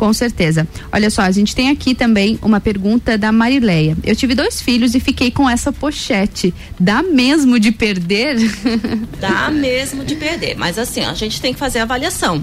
[0.00, 0.66] Com certeza.
[0.90, 3.94] Olha só, a gente tem aqui também uma pergunta da Marileia.
[4.02, 6.54] Eu tive dois filhos e fiquei com essa pochete.
[6.78, 8.36] Dá mesmo de perder?
[9.20, 10.56] Dá mesmo de perder.
[10.56, 12.42] Mas assim, a gente tem que fazer a avaliação.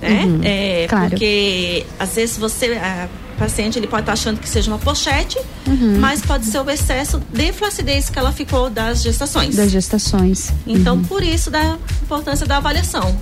[0.00, 0.24] Né?
[0.24, 1.10] Uhum, É, claro.
[1.10, 2.66] Porque às vezes você.
[2.74, 3.08] A,
[3.38, 5.96] paciente ele pode estar achando que seja uma pochete, Uhum.
[5.98, 9.56] mas pode ser o excesso de flacidez que ela ficou das gestações.
[9.56, 10.52] Das gestações.
[10.66, 11.04] Então, Uhum.
[11.04, 13.16] por isso da importância da avaliação.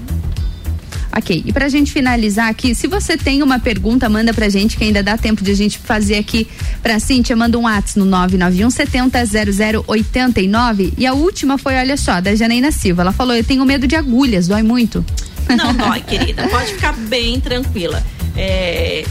[1.16, 4.82] Ok, e pra gente finalizar aqui, se você tem uma pergunta, manda pra gente, que
[4.84, 6.46] ainda dá tempo de a gente fazer aqui
[6.82, 10.92] pra Cíntia, manda um WhatsApp no 991 70 0089.
[10.98, 13.02] E a última foi, olha só, da Janaína Silva.
[13.02, 15.04] Ela falou: Eu tenho medo de agulhas, dói muito.
[15.56, 16.48] Não dói, querida.
[16.48, 18.02] Pode ficar bem tranquila.
[18.36, 19.04] É,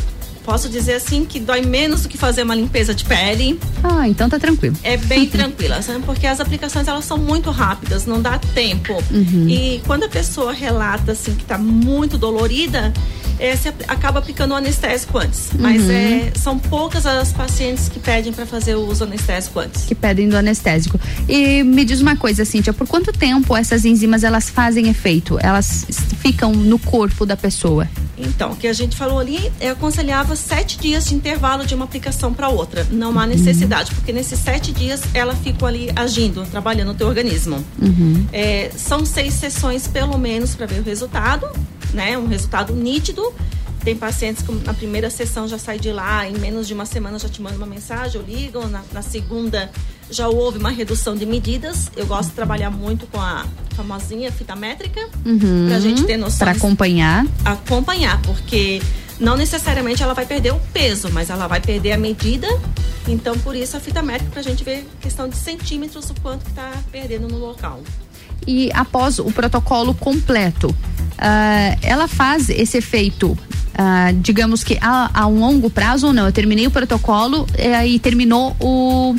[0.48, 3.60] posso dizer assim que dói menos do que fazer uma limpeza de pele.
[3.84, 4.78] Ah, então tá tranquilo.
[4.82, 5.99] É bem tranquila, sabe?
[6.06, 8.94] Porque as aplicações elas são muito rápidas, não dá tempo.
[9.11, 9.49] Uhum.
[9.49, 12.94] E quando a pessoa relata assim que tá muito dolorida,
[13.38, 15.49] é, apl- acaba aplicando o anestésico antes.
[15.60, 15.91] Mas Uhum.
[15.91, 19.84] é, são poucas as pacientes que pedem para fazer o uso anestésico antes.
[19.84, 20.98] Que pedem do anestésico.
[21.28, 25.38] E me diz uma coisa, Cíntia, por quanto tempo essas enzimas elas fazem efeito?
[25.41, 25.86] Elas
[26.22, 27.86] ficam no corpo da pessoa?
[28.18, 31.85] Então, o que a gente falou ali é aconselhável sete dias de intervalo de uma
[31.85, 32.85] aplicação para outra.
[32.89, 37.64] Não há necessidade, porque nesses sete dias ela fica ali agindo, trabalhando no teu organismo.
[37.80, 38.26] Uhum.
[38.34, 41.48] É, são seis sessões pelo menos para ver o resultado,
[41.94, 42.18] né?
[42.18, 43.34] Um resultado nítido.
[43.84, 47.18] Tem pacientes que na primeira sessão já sai de lá, em menos de uma semana
[47.18, 49.72] já te mandam uma mensagem, ou ligam, na, na segunda
[50.09, 51.89] já houve uma redução de medidas.
[51.95, 55.65] Eu gosto de trabalhar muito com a famosinha fita métrica, Uhum.
[55.67, 56.39] pra gente ter noção.
[56.39, 57.25] Pra acompanhar.
[57.45, 58.81] Acompanhar, porque
[59.19, 62.47] não necessariamente ela vai perder o peso, mas ela vai perder a medida.
[63.07, 66.51] Então, por isso a fita métrica pra gente ver questão de centímetros o quanto que
[66.53, 67.81] tá perdendo no local.
[68.45, 70.73] E após o protocolo completo,
[71.17, 73.38] ah, ela faz esse efeito,
[73.73, 76.25] ah, digamos que a, a um longo prazo ou não?
[76.25, 79.15] Eu terminei o protocolo eh, e terminou o,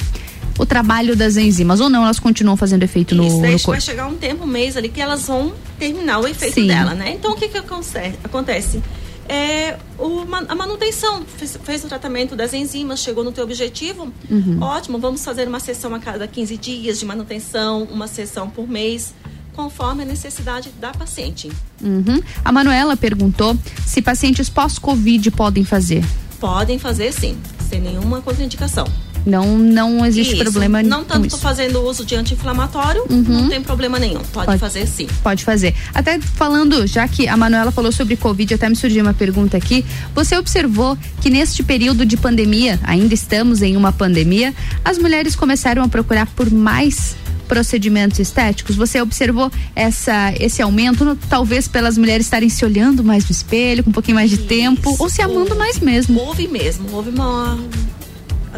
[0.59, 2.03] o trabalho das enzimas, ou não?
[2.05, 3.81] Elas continuam fazendo efeito no, Isso, no vai corpo?
[3.81, 6.67] chegar um tempo, um mês ali, que elas vão terminar o efeito Sim.
[6.67, 7.13] dela, né?
[7.13, 8.83] Então, o que que aconte- acontece?
[9.31, 14.57] É o a manutenção, fez, fez o tratamento das enzimas, chegou no teu objetivo, Uhum.
[14.63, 19.13] ótimo, vamos fazer uma sessão a cada 15 dias de manutenção, uma sessão por mês,
[19.55, 21.51] conforme a necessidade da paciente.
[21.83, 22.23] Uhum.
[22.43, 23.55] A Manuela perguntou
[23.87, 26.03] se pacientes pós-Covid podem fazer.
[26.41, 27.37] Podem fazer sim,
[27.69, 28.87] sem nenhuma contraindicação.
[29.27, 30.43] Não, não existe Isso.
[30.43, 31.39] problema Não com tanto isso.
[31.39, 33.23] fazendo uso de anti-inflamatório, Uhum.
[33.23, 34.21] não tem problema nenhum.
[34.33, 34.59] Pode, Pode.
[34.59, 35.07] fazer sim.
[35.23, 35.75] Pode fazer.
[35.95, 39.85] Até falando, já que a Manuela falou sobre Covid, até me surgiu uma pergunta aqui.
[40.15, 44.55] Você observou que neste período de pandemia, ainda estamos em uma pandemia,
[44.85, 47.17] as mulheres começaram a procurar por mais
[47.47, 48.77] procedimentos estéticos?
[48.77, 53.83] Você observou essa, esse aumento, no- talvez pelas mulheres estarem se olhando mais no espelho,
[53.85, 56.19] com um pouquinho mais de tempo, ou se amando mais mesmo?
[56.21, 57.59] Houve mesmo, houve uma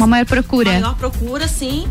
[0.00, 0.70] Uma maior procura.
[0.72, 1.86] maior procura, sim.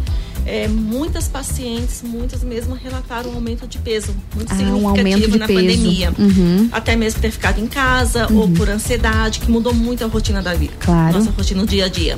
[0.46, 5.32] É, muitas pacientes, muitas mesmo relataram um aumento de peso muito Ah, um significativo aumento
[5.32, 5.60] de na peso.
[5.60, 6.14] pandemia.
[6.18, 6.70] Uhum.
[6.72, 10.56] Até mesmo ter ficado em casa ou por ansiedade, que mudou muito a rotina da
[10.56, 10.74] vida.
[10.80, 11.18] Claro.
[11.20, 12.18] Nossa rotina no dia a dia.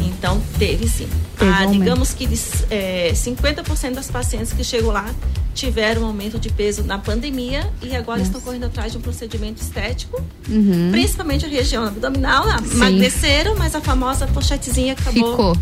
[0.00, 1.08] Então, teve sim.
[1.38, 1.78] Teve ah, um aumento.
[1.80, 2.28] digamos que
[2.70, 5.06] é, 50% das pacientes que chegou lá
[5.54, 9.62] tiveram um aumento de peso na pandemia e agora estão correndo atrás de um procedimento
[9.62, 10.90] estético, Uhum.
[10.90, 12.44] principalmente a região abdominal.
[12.48, 15.56] ah, Emagreceram, mas a famosa pochetezinha acabou Ficou.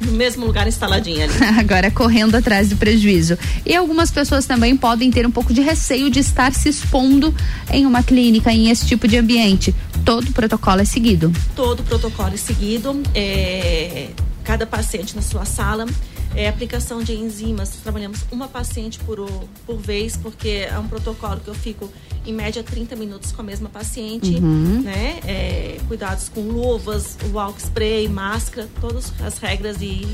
[0.00, 1.34] No mesmo lugar instaladinha ali.
[1.58, 3.38] Agora correndo atrás do prejuízo.
[3.64, 7.34] E algumas pessoas também podem ter um pouco de receio de estar se expondo
[7.70, 9.74] em uma clínica, em esse tipo de ambiente.
[10.04, 11.32] Todo o protocolo é seguido.
[11.54, 14.08] todo o protocolo é seguido, é,
[14.44, 15.86] cada paciente na sua sala.
[16.40, 19.28] É, aplicação de enzimas, trabalhamos uma paciente por,
[19.66, 21.90] por vez, porque é um protocolo que eu fico
[22.24, 24.82] em média 30 minutos com a mesma paciente, Uhum.
[24.82, 25.18] né?
[25.26, 30.06] É, cuidados com luvas, o álcool spray, máscara, todas as regras de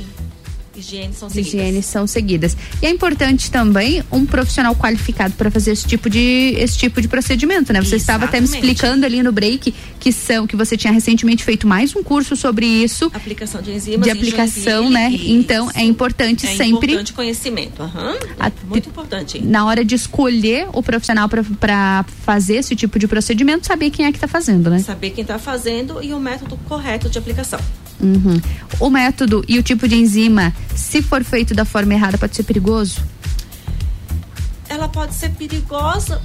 [0.77, 1.55] higiene são seguidas.
[1.55, 2.57] higiene são seguidas.
[2.83, 7.09] E é importante também um profissional qualificado para fazer esse tipo de esse tipo de
[7.09, 7.81] procedimento, né?
[7.83, 8.71] Você estava até me Exatamente.
[8.73, 12.67] explicando ali no break que são que você tinha recentemente feito mais um curso sobre
[12.67, 13.11] isso.
[13.15, 15.11] Aplicação de enzimas de aplicação, né?
[15.11, 15.25] isso.
[15.31, 18.17] Então é importante É sempre importante conhecimento, aham.
[18.39, 19.41] A- muito importante.
[19.43, 24.11] na hora de escolher o profissional para fazer esse tipo de procedimento, saber quem é
[24.11, 24.79] que está fazendo, né?
[24.81, 27.61] Saber quem está fazendo e o método correto de aplicação.
[28.01, 28.41] Uhum.
[28.81, 32.43] O método e o tipo de enzima, se for feito da forma errada, pode ser
[32.43, 33.01] perigoso?
[34.69, 36.21] ela pode ser perigosa.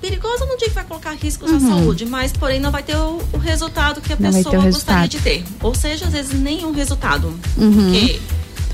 [0.00, 1.60] Perigosa não digo que vai colocar riscos à Uhum.
[1.68, 5.18] saúde, mas porém não vai ter o, o resultado que a Não pessoa gostaria de
[5.20, 5.44] ter.
[5.60, 7.28] Ou seja, às vezes nenhum resultado.
[7.56, 7.72] Uhum.
[7.72, 8.18] Porque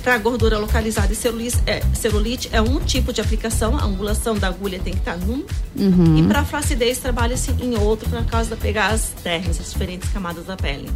[0.03, 4.49] para gordura localizada e celulite é, celulite é um tipo de aplicação, a angulação da
[4.49, 5.45] agulha tem que estar num.
[5.77, 6.19] Uhum.
[6.19, 10.47] E para flacidez trabalha-se em outro por causa de pegar as terras, as diferentes camadas
[10.47, 10.89] da pele.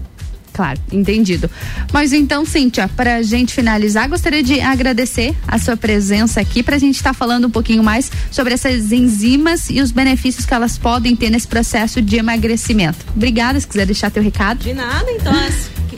[0.53, 1.51] Claro, entendido.
[1.93, 6.77] Mas então, Cíntia, para a gente finalizar, gostaria de agradecer a sua presença aqui para
[6.77, 10.77] a gente estar falando um pouquinho mais sobre essas enzimas e os benefícios que elas
[10.77, 12.99] podem ter nesse processo de emagrecimento.
[13.17, 14.59] Obrigada, se quiser deixar teu recado.
[14.59, 15.33] De nada, então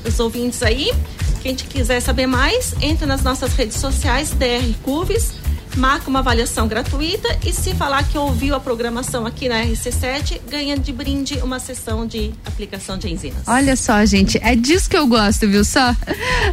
[0.07, 0.93] os ouvintes aí,
[1.43, 5.33] quem quiser saber mais, entra nas nossas redes sociais, DR Curves,
[5.77, 10.77] marca uma avaliação gratuita e se falar que ouviu a programação aqui na RC7, ganha
[10.79, 13.43] de brinde uma sessão de aplicação de enzimas.
[13.47, 15.95] Olha só, gente, é disso que eu gosto, viu só?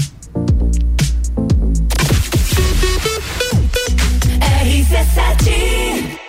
[4.41, 6.25] RC7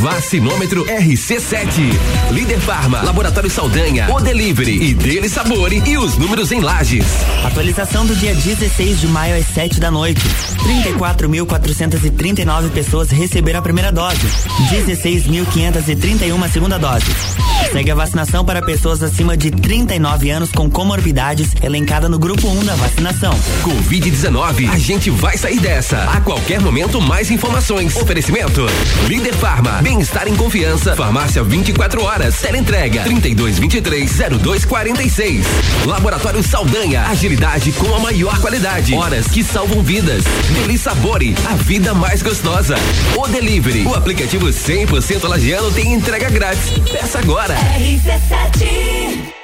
[0.00, 1.92] Vacinômetro RC7.
[2.30, 7.04] Líder Farma, Laboratório Saldanha, O Delivery e Dele Sabore e os números em lajes.
[7.44, 10.20] Atualização do dia 16 de maio às 7 da noite.
[10.98, 14.26] 34.439 pessoas receberam a primeira dose.
[14.70, 17.06] 16.531 a segunda dose.
[17.72, 22.64] Segue a vacinação para pessoas acima de 39 anos com comorbidades, elencada no grupo 1
[22.64, 23.34] da vacinação.
[23.62, 26.04] Covid-19, a gente vai sair dessa.
[26.04, 27.96] A qualquer momento, mais informações.
[27.96, 28.66] Oferecimento:
[29.08, 30.96] Líder Farma, bem-estar em confiança.
[30.96, 32.40] Farmácia 24 horas.
[32.40, 35.44] Teleentrega 3223-0246.
[35.84, 38.94] Laboratório Saldanha, agilidade com a maior qualidade.
[38.94, 40.24] Horas que salvam vidas.
[40.54, 42.76] Deli Sabore, a vida mais gostosa.
[43.14, 46.70] O Delivery, o aplicativo 100% lagiano tem entrega grátis.
[46.90, 47.54] Peça agora.
[47.54, 49.43] RC7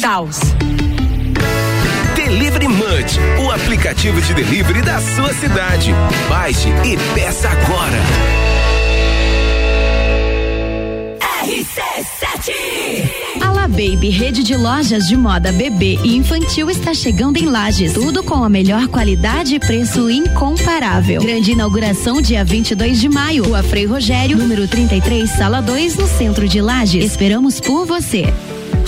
[0.00, 0.38] Taos.
[2.14, 5.90] Delivery Munch, o aplicativo de delivery da sua cidade.
[6.28, 7.98] Baixe e peça agora.
[11.42, 12.52] RC7
[13.40, 17.94] A La Baby, rede de lojas de moda bebê e infantil está chegando em Lages.
[17.94, 21.20] Tudo com a melhor qualidade e preço incomparável.
[21.22, 23.46] Grande inauguração dia 22 de maio.
[23.46, 27.04] Rua Frei Rogério, número 33, sala 2, no centro de Lages.
[27.04, 28.32] Esperamos por você.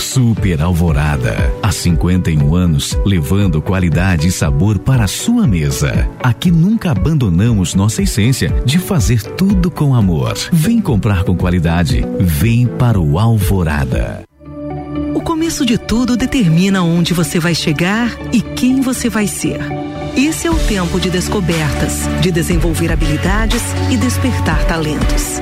[0.03, 1.51] Super Alvorada.
[1.63, 6.09] Há 51 anos, levando qualidade e sabor para a sua mesa.
[6.21, 10.33] Aqui nunca abandonamos nossa essência de fazer tudo com amor.
[10.51, 12.05] Vem comprar com qualidade.
[12.19, 14.23] Vem para o Alvorada.
[15.15, 19.59] O começo de tudo determina onde você vai chegar e quem você vai ser.
[20.17, 25.41] Esse é o tempo de descobertas, de desenvolver habilidades e despertar talentos.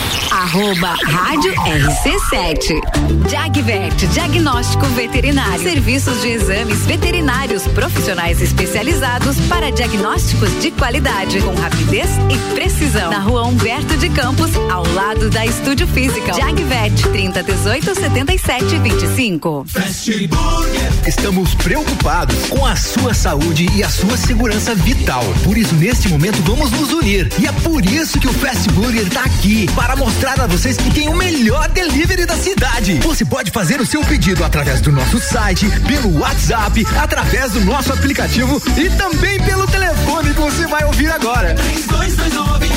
[0.41, 3.29] Arroba Rádio RC7.
[3.29, 5.61] Jagvet, diagnóstico veterinário.
[5.61, 13.11] Serviços de exames veterinários profissionais especializados para diagnósticos de qualidade, com rapidez e precisão.
[13.11, 16.33] Na rua Humberto de Campos, ao lado da Estúdio Física.
[16.33, 19.65] Jagvet, 30 18 77 25.
[19.67, 20.91] Fast Burger.
[21.05, 25.23] Estamos preocupados com a sua saúde e a sua segurança vital.
[25.43, 27.29] Por isso, neste momento, vamos nos unir.
[27.39, 30.89] E é por isso que o Fast Burger está aqui para mostrar a vocês que
[30.91, 32.99] tem o melhor delivery da cidade.
[32.99, 37.91] Você pode fazer o seu pedido através do nosso site, pelo WhatsApp, através do nosso
[37.91, 41.53] aplicativo e também pelo telefone que você vai ouvir agora.
[41.55, 42.69] 3229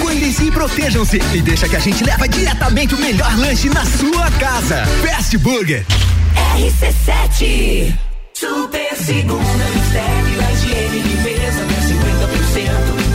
[0.00, 4.30] Cuidem-se e protejam-se e deixa que a gente leva diretamente o melhor lanche na sua
[4.32, 4.84] casa.
[5.04, 5.84] Fast Burger.
[6.56, 7.94] RC7
[8.32, 13.05] Super segunda, mistério, a higiene, limpeza, até 50%.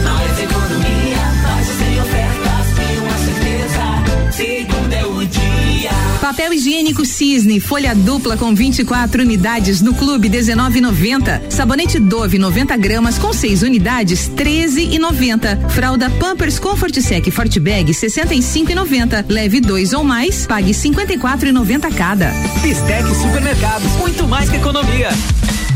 [4.42, 5.90] Segunda é o dia.
[6.20, 11.48] Papel higiênico Cisne, folha dupla com 24 unidades no clube 19,90.
[11.48, 15.70] Sabonete Dove 90 gramas com 6 unidades 13,90.
[15.70, 19.26] Fralda Pampers Comfort Sec Forte Bag 65,90.
[19.28, 22.32] Leve dois ou mais, pague 54,90 cada.
[22.62, 25.10] Bistec Supermercados, muito mais que economia.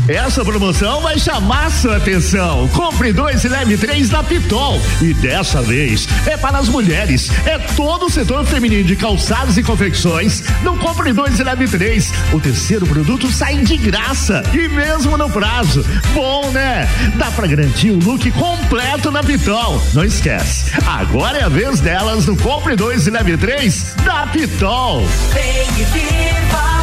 [0.07, 2.67] Essa promoção vai chamar sua atenção.
[2.69, 4.81] Compre dois e leve três na Pitol.
[5.01, 7.29] E dessa vez é para as mulheres.
[7.45, 10.43] É todo o setor feminino de calçados e confecções.
[10.63, 12.13] Não compre dois e leve três.
[12.31, 14.43] O terceiro produto sai de graça.
[14.53, 15.85] E mesmo no prazo.
[16.13, 16.87] Bom, né?
[17.15, 19.81] Dá para garantir o look completo na Pitol.
[19.93, 20.71] Não esquece.
[20.87, 25.05] Agora é a vez delas no Compre dois e leve três da Pitol.
[25.33, 26.76] Vem e viva,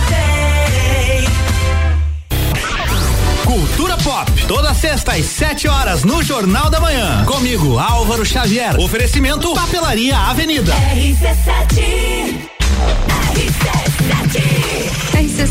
[3.45, 7.25] Cultura Pop, toda sexta às 7 horas no Jornal da Manhã.
[7.27, 8.79] Comigo, Álvaro Xavier.
[8.81, 10.75] Oferecimento Papelaria Avenida.
[10.75, 12.04] RC7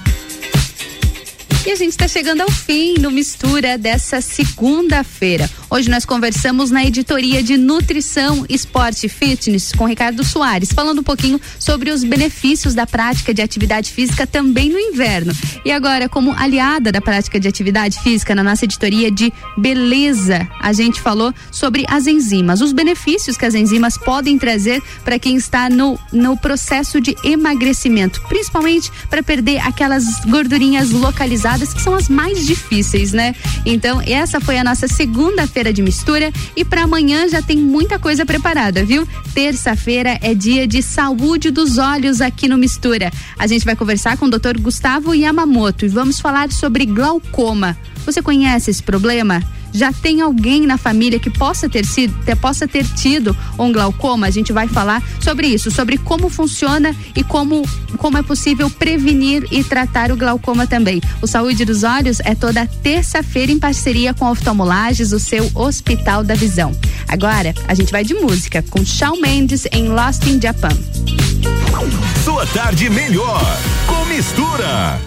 [1.66, 5.50] E a gente está chegando ao fim no Mistura dessa segunda-feira.
[5.68, 11.04] Hoje nós conversamos na editoria de Nutrição, Esporte e Fitness com Ricardo Soares, falando um
[11.04, 15.34] pouquinho sobre os benefícios da prática de atividade física também no inverno.
[15.66, 20.72] E agora, como aliada da prática de atividade física na nossa editoria de beleza, a
[20.72, 25.68] gente falou sobre as enzimas, os benefícios que as enzimas podem trazer para quem está
[25.68, 32.46] no, no processo de emagrecimento, principalmente para perder aquelas gordurinhas localizadas que são as mais
[32.46, 33.34] difíceis, né?
[33.66, 37.98] Então, essa foi a nossa segunda terça-feira de mistura e para amanhã já tem muita
[37.98, 39.08] coisa preparada, viu?
[39.34, 43.10] Terça-feira é dia de saúde dos olhos aqui no Mistura.
[43.40, 44.60] A gente vai conversar com o Dr.
[44.60, 47.78] Gustavo Yamamoto e vamos falar sobre glaucoma.
[48.06, 49.42] Você conhece esse problema?
[49.76, 54.26] Já tem alguém na família que possa ter sido, possa ter tido um glaucoma?
[54.26, 57.62] A gente vai falar sobre isso, sobre como funciona e como
[57.98, 61.02] como é possível prevenir e tratar o glaucoma também.
[61.22, 66.36] O Saúde dos Olhos é toda terça-feira em parceria com Oftalmolages, o seu Hospital da
[66.36, 66.72] Visão.
[67.08, 70.78] Agora, a gente vai de música com Shawn Mendes em Lost in Japan.
[72.24, 73.42] Sua tarde melhor
[73.88, 75.02] com mistura.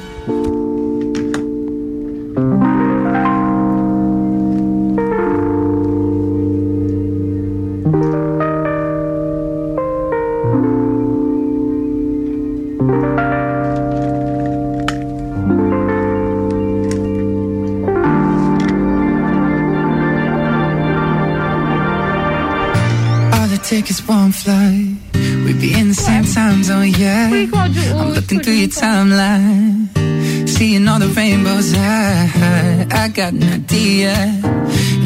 [24.48, 27.28] We'd be in the same time zone, yeah.
[27.52, 29.88] I'm looking through your timeline,
[30.48, 31.74] seeing all the rainbows.
[31.76, 34.14] I, I got an idea,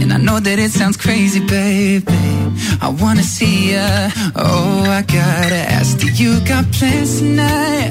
[0.00, 2.06] and I know that it sounds crazy, baby.
[2.80, 4.10] I wanna see ya.
[4.36, 7.90] Oh, I gotta ask, do you got plans tonight?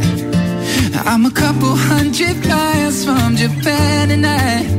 [1.06, 4.70] I'm a couple hundred miles from Japan tonight.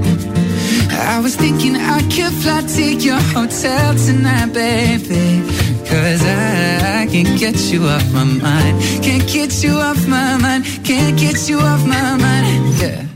[0.90, 5.61] I was thinking I could fly to your hotel tonight, baby.
[5.92, 8.80] Cause I, I can't get you off my mind.
[9.04, 10.64] Can't get you off my mind.
[10.84, 12.62] Can't get you off my mind.
[12.80, 13.06] Yeah.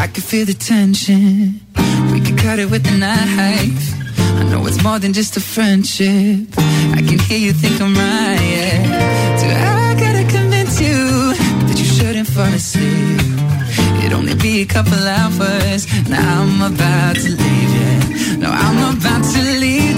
[0.00, 1.60] I can feel the tension.
[2.10, 3.84] We could cut it with a knife.
[4.40, 6.48] I know it's more than just a friendship.
[6.96, 8.40] I can hear you think I'm right.
[8.56, 9.84] Yeah.
[9.86, 10.96] I gotta convince you
[11.66, 13.20] that you shouldn't fall asleep.
[14.00, 15.86] It'd only be a couple hours.
[16.08, 18.48] Now I'm about to leave, yeah.
[18.48, 19.91] I'm about to leave.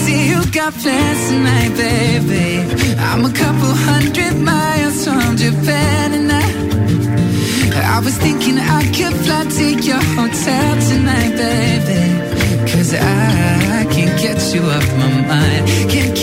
[0.55, 2.63] Got plans tonight, baby?
[2.97, 9.43] I'm a couple hundred miles from Japan and I, I was thinking I could fly
[9.51, 12.71] to your hotel tonight, baby.
[12.71, 15.67] Cause I, I can't get you off my mind.
[15.91, 16.15] Can't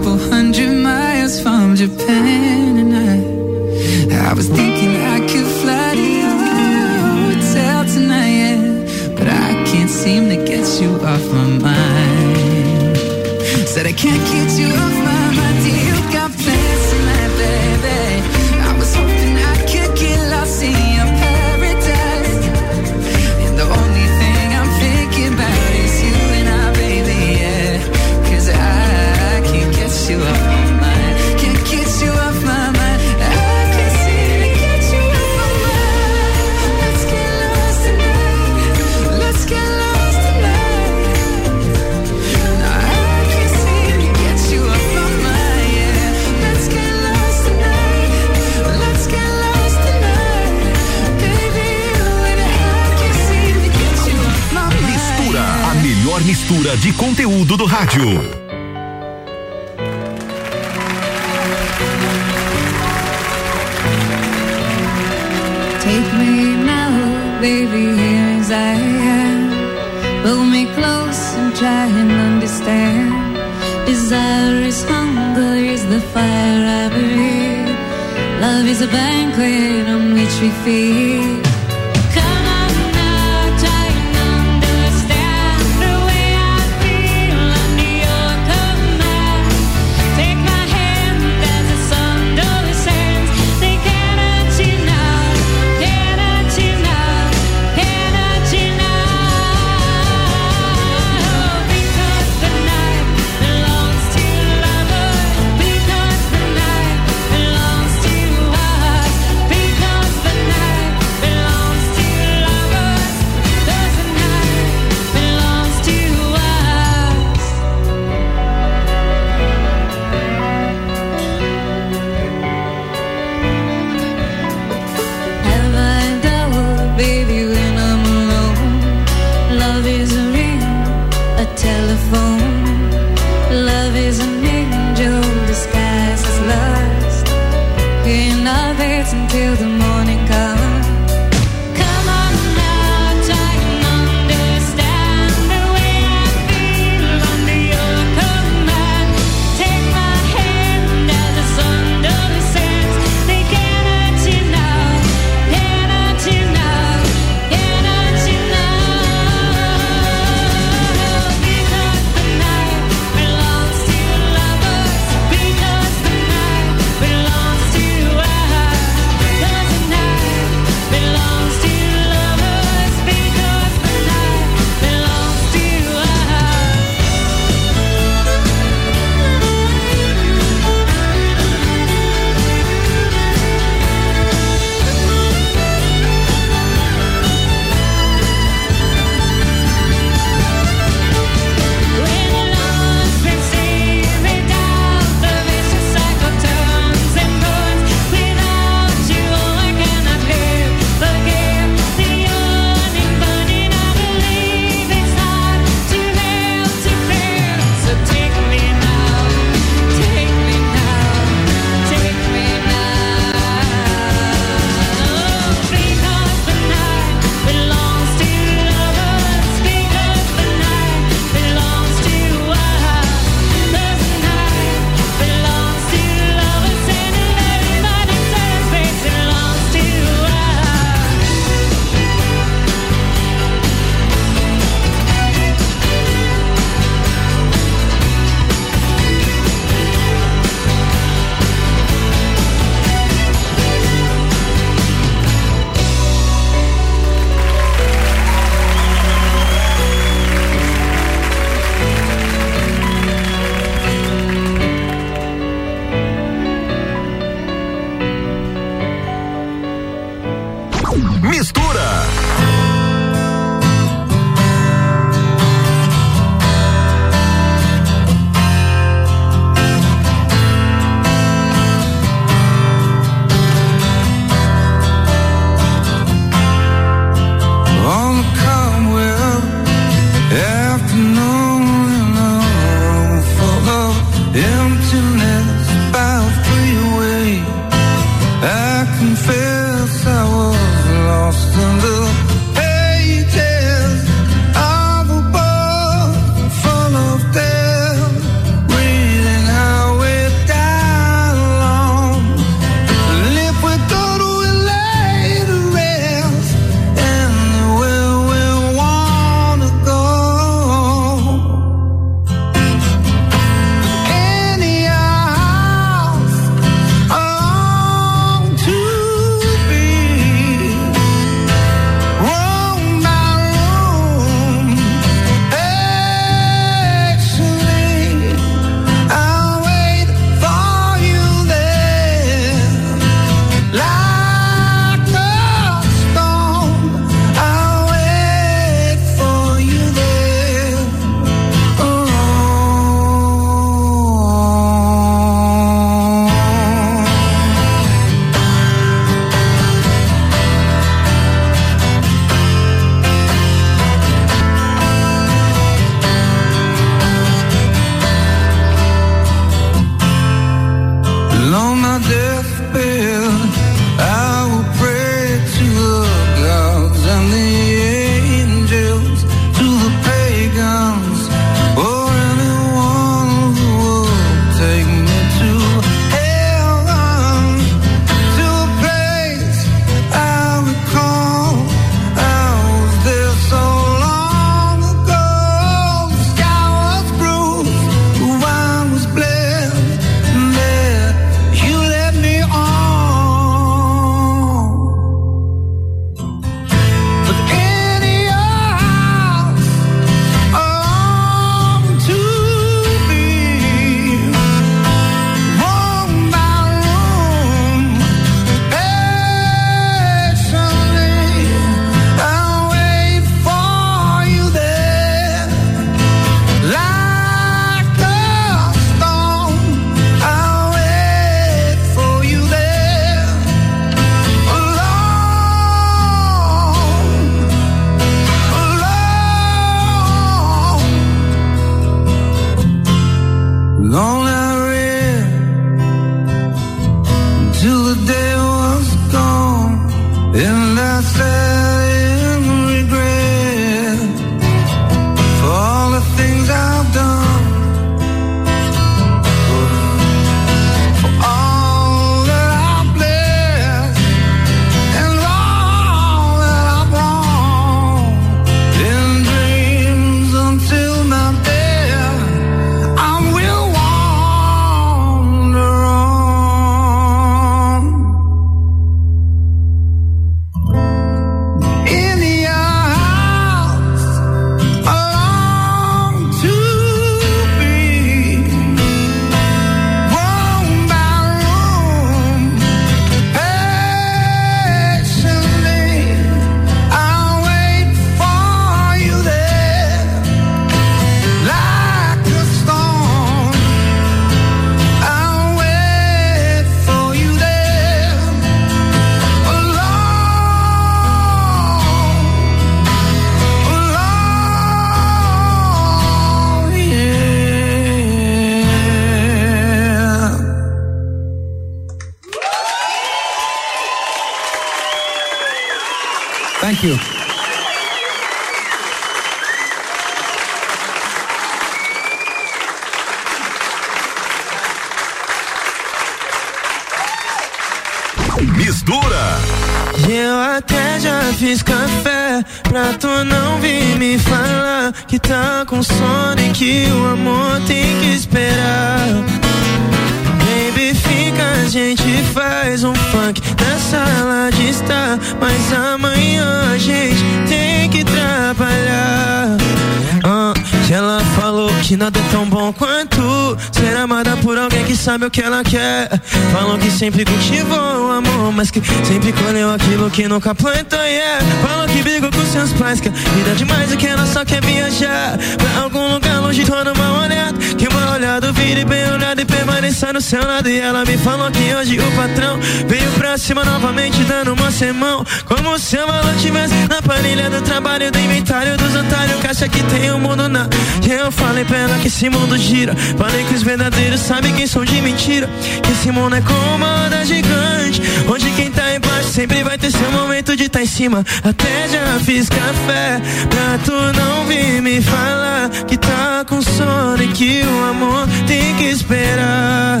[556.98, 557.77] sempre cultivou o
[558.18, 560.98] amor, mas que sempre colheu aquilo que nunca plantou.
[560.98, 561.44] Yeah.
[561.62, 564.44] Falou que brigou com seus pais, que a vida é demais e que ela só
[564.44, 566.64] quer viajar pra algum lugar longe.
[566.64, 570.68] Tô numa olhada, que uma olhada vire bem olhada e permaneça no seu lado.
[570.68, 575.24] E ela me falou que hoje o patrão veio pra cima novamente, dando uma semão.
[575.46, 579.40] Como se o valor tivesse na planilha do trabalho, do inventário dos otários.
[579.40, 580.66] Caixa que tem o mundo na.
[581.06, 582.94] E eu falei pra ela que esse mundo gira.
[583.16, 585.48] Falei que os verdadeiros sabem quem são de mentira.
[585.82, 588.02] Que esse mundo é como uma onda gigante.
[588.28, 591.24] Onde quem tá embaixo sempre vai ter seu momento de tá em cima.
[591.42, 597.28] Até já fiz café pra tu não vir me falar que tá com sono e
[597.28, 600.00] que o amor tem que esperar.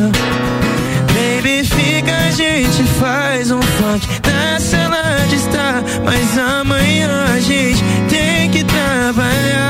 [1.14, 5.82] Baby, fica, a gente faz um funk na sala de estar.
[6.04, 9.68] Mas amanhã a gente tem que trabalhar.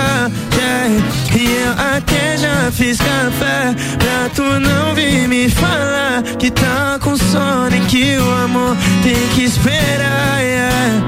[0.89, 1.27] yeah.
[1.50, 7.74] Eu até já fiz café pra tu não vir me falar que tá com sono
[7.74, 10.40] e que o amor tem que esperar.
[10.42, 11.02] yeah.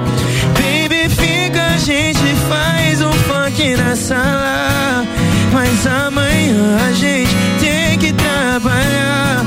[0.54, 5.04] Baby, fica, a gente faz um funk na sala.
[5.52, 9.44] Mas amanhã a gente tem que trabalhar.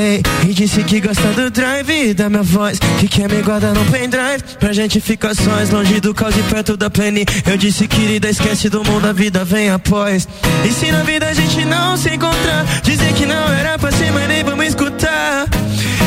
[0.00, 2.78] E disse que gosta do drive da minha voz.
[3.00, 4.42] Que quer me guardar no pendrive.
[4.58, 7.24] Pra gente ficar sós, longe do caos e perto da plane.
[7.46, 10.28] Eu disse, querida, esquece do mundo, a vida vem após.
[10.64, 14.28] E se na vida a gente não se encontrar, dizer que não era pra mas
[14.28, 15.46] nem vamos escutar.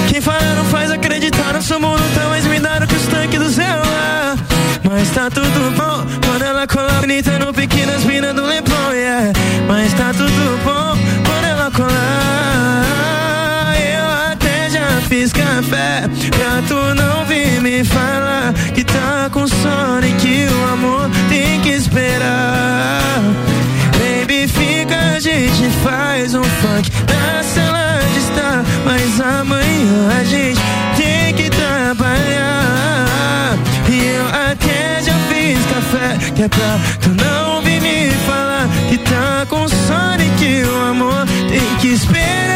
[0.10, 4.38] Quem fala não faz acreditar, nosso mundo tá mais blindado que os tanques do celular.
[4.84, 9.34] Mas tá tudo bom quando ela cola bonita no pequenas minas do Leblon, yeah.
[9.68, 12.11] Mas tá tudo bom quando ela colar.
[15.72, 21.10] Café pra tu não vir me falar que tá com sono e que o amor
[21.30, 23.22] tem que esperar.
[23.98, 28.64] Baby, fica, a gente faz um funk na sala de estar.
[28.86, 30.62] Mas amanhã a gente
[30.98, 33.58] tem que trabalhar.
[33.90, 38.98] E eu até já fiz café, que é pra tu não vir me falar que
[38.98, 42.51] tá com sono e que o amor tem que esperar.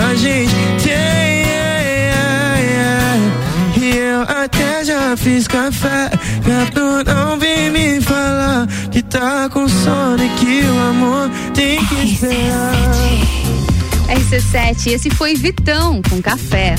[0.00, 0.98] A gente tem.
[3.80, 6.10] E eu até já fiz café,
[6.42, 11.84] pra tu não vir me falar que tá com sono e que o amor tem
[11.86, 12.72] que esperar.
[14.08, 16.74] RC7, esse foi Vitão com café.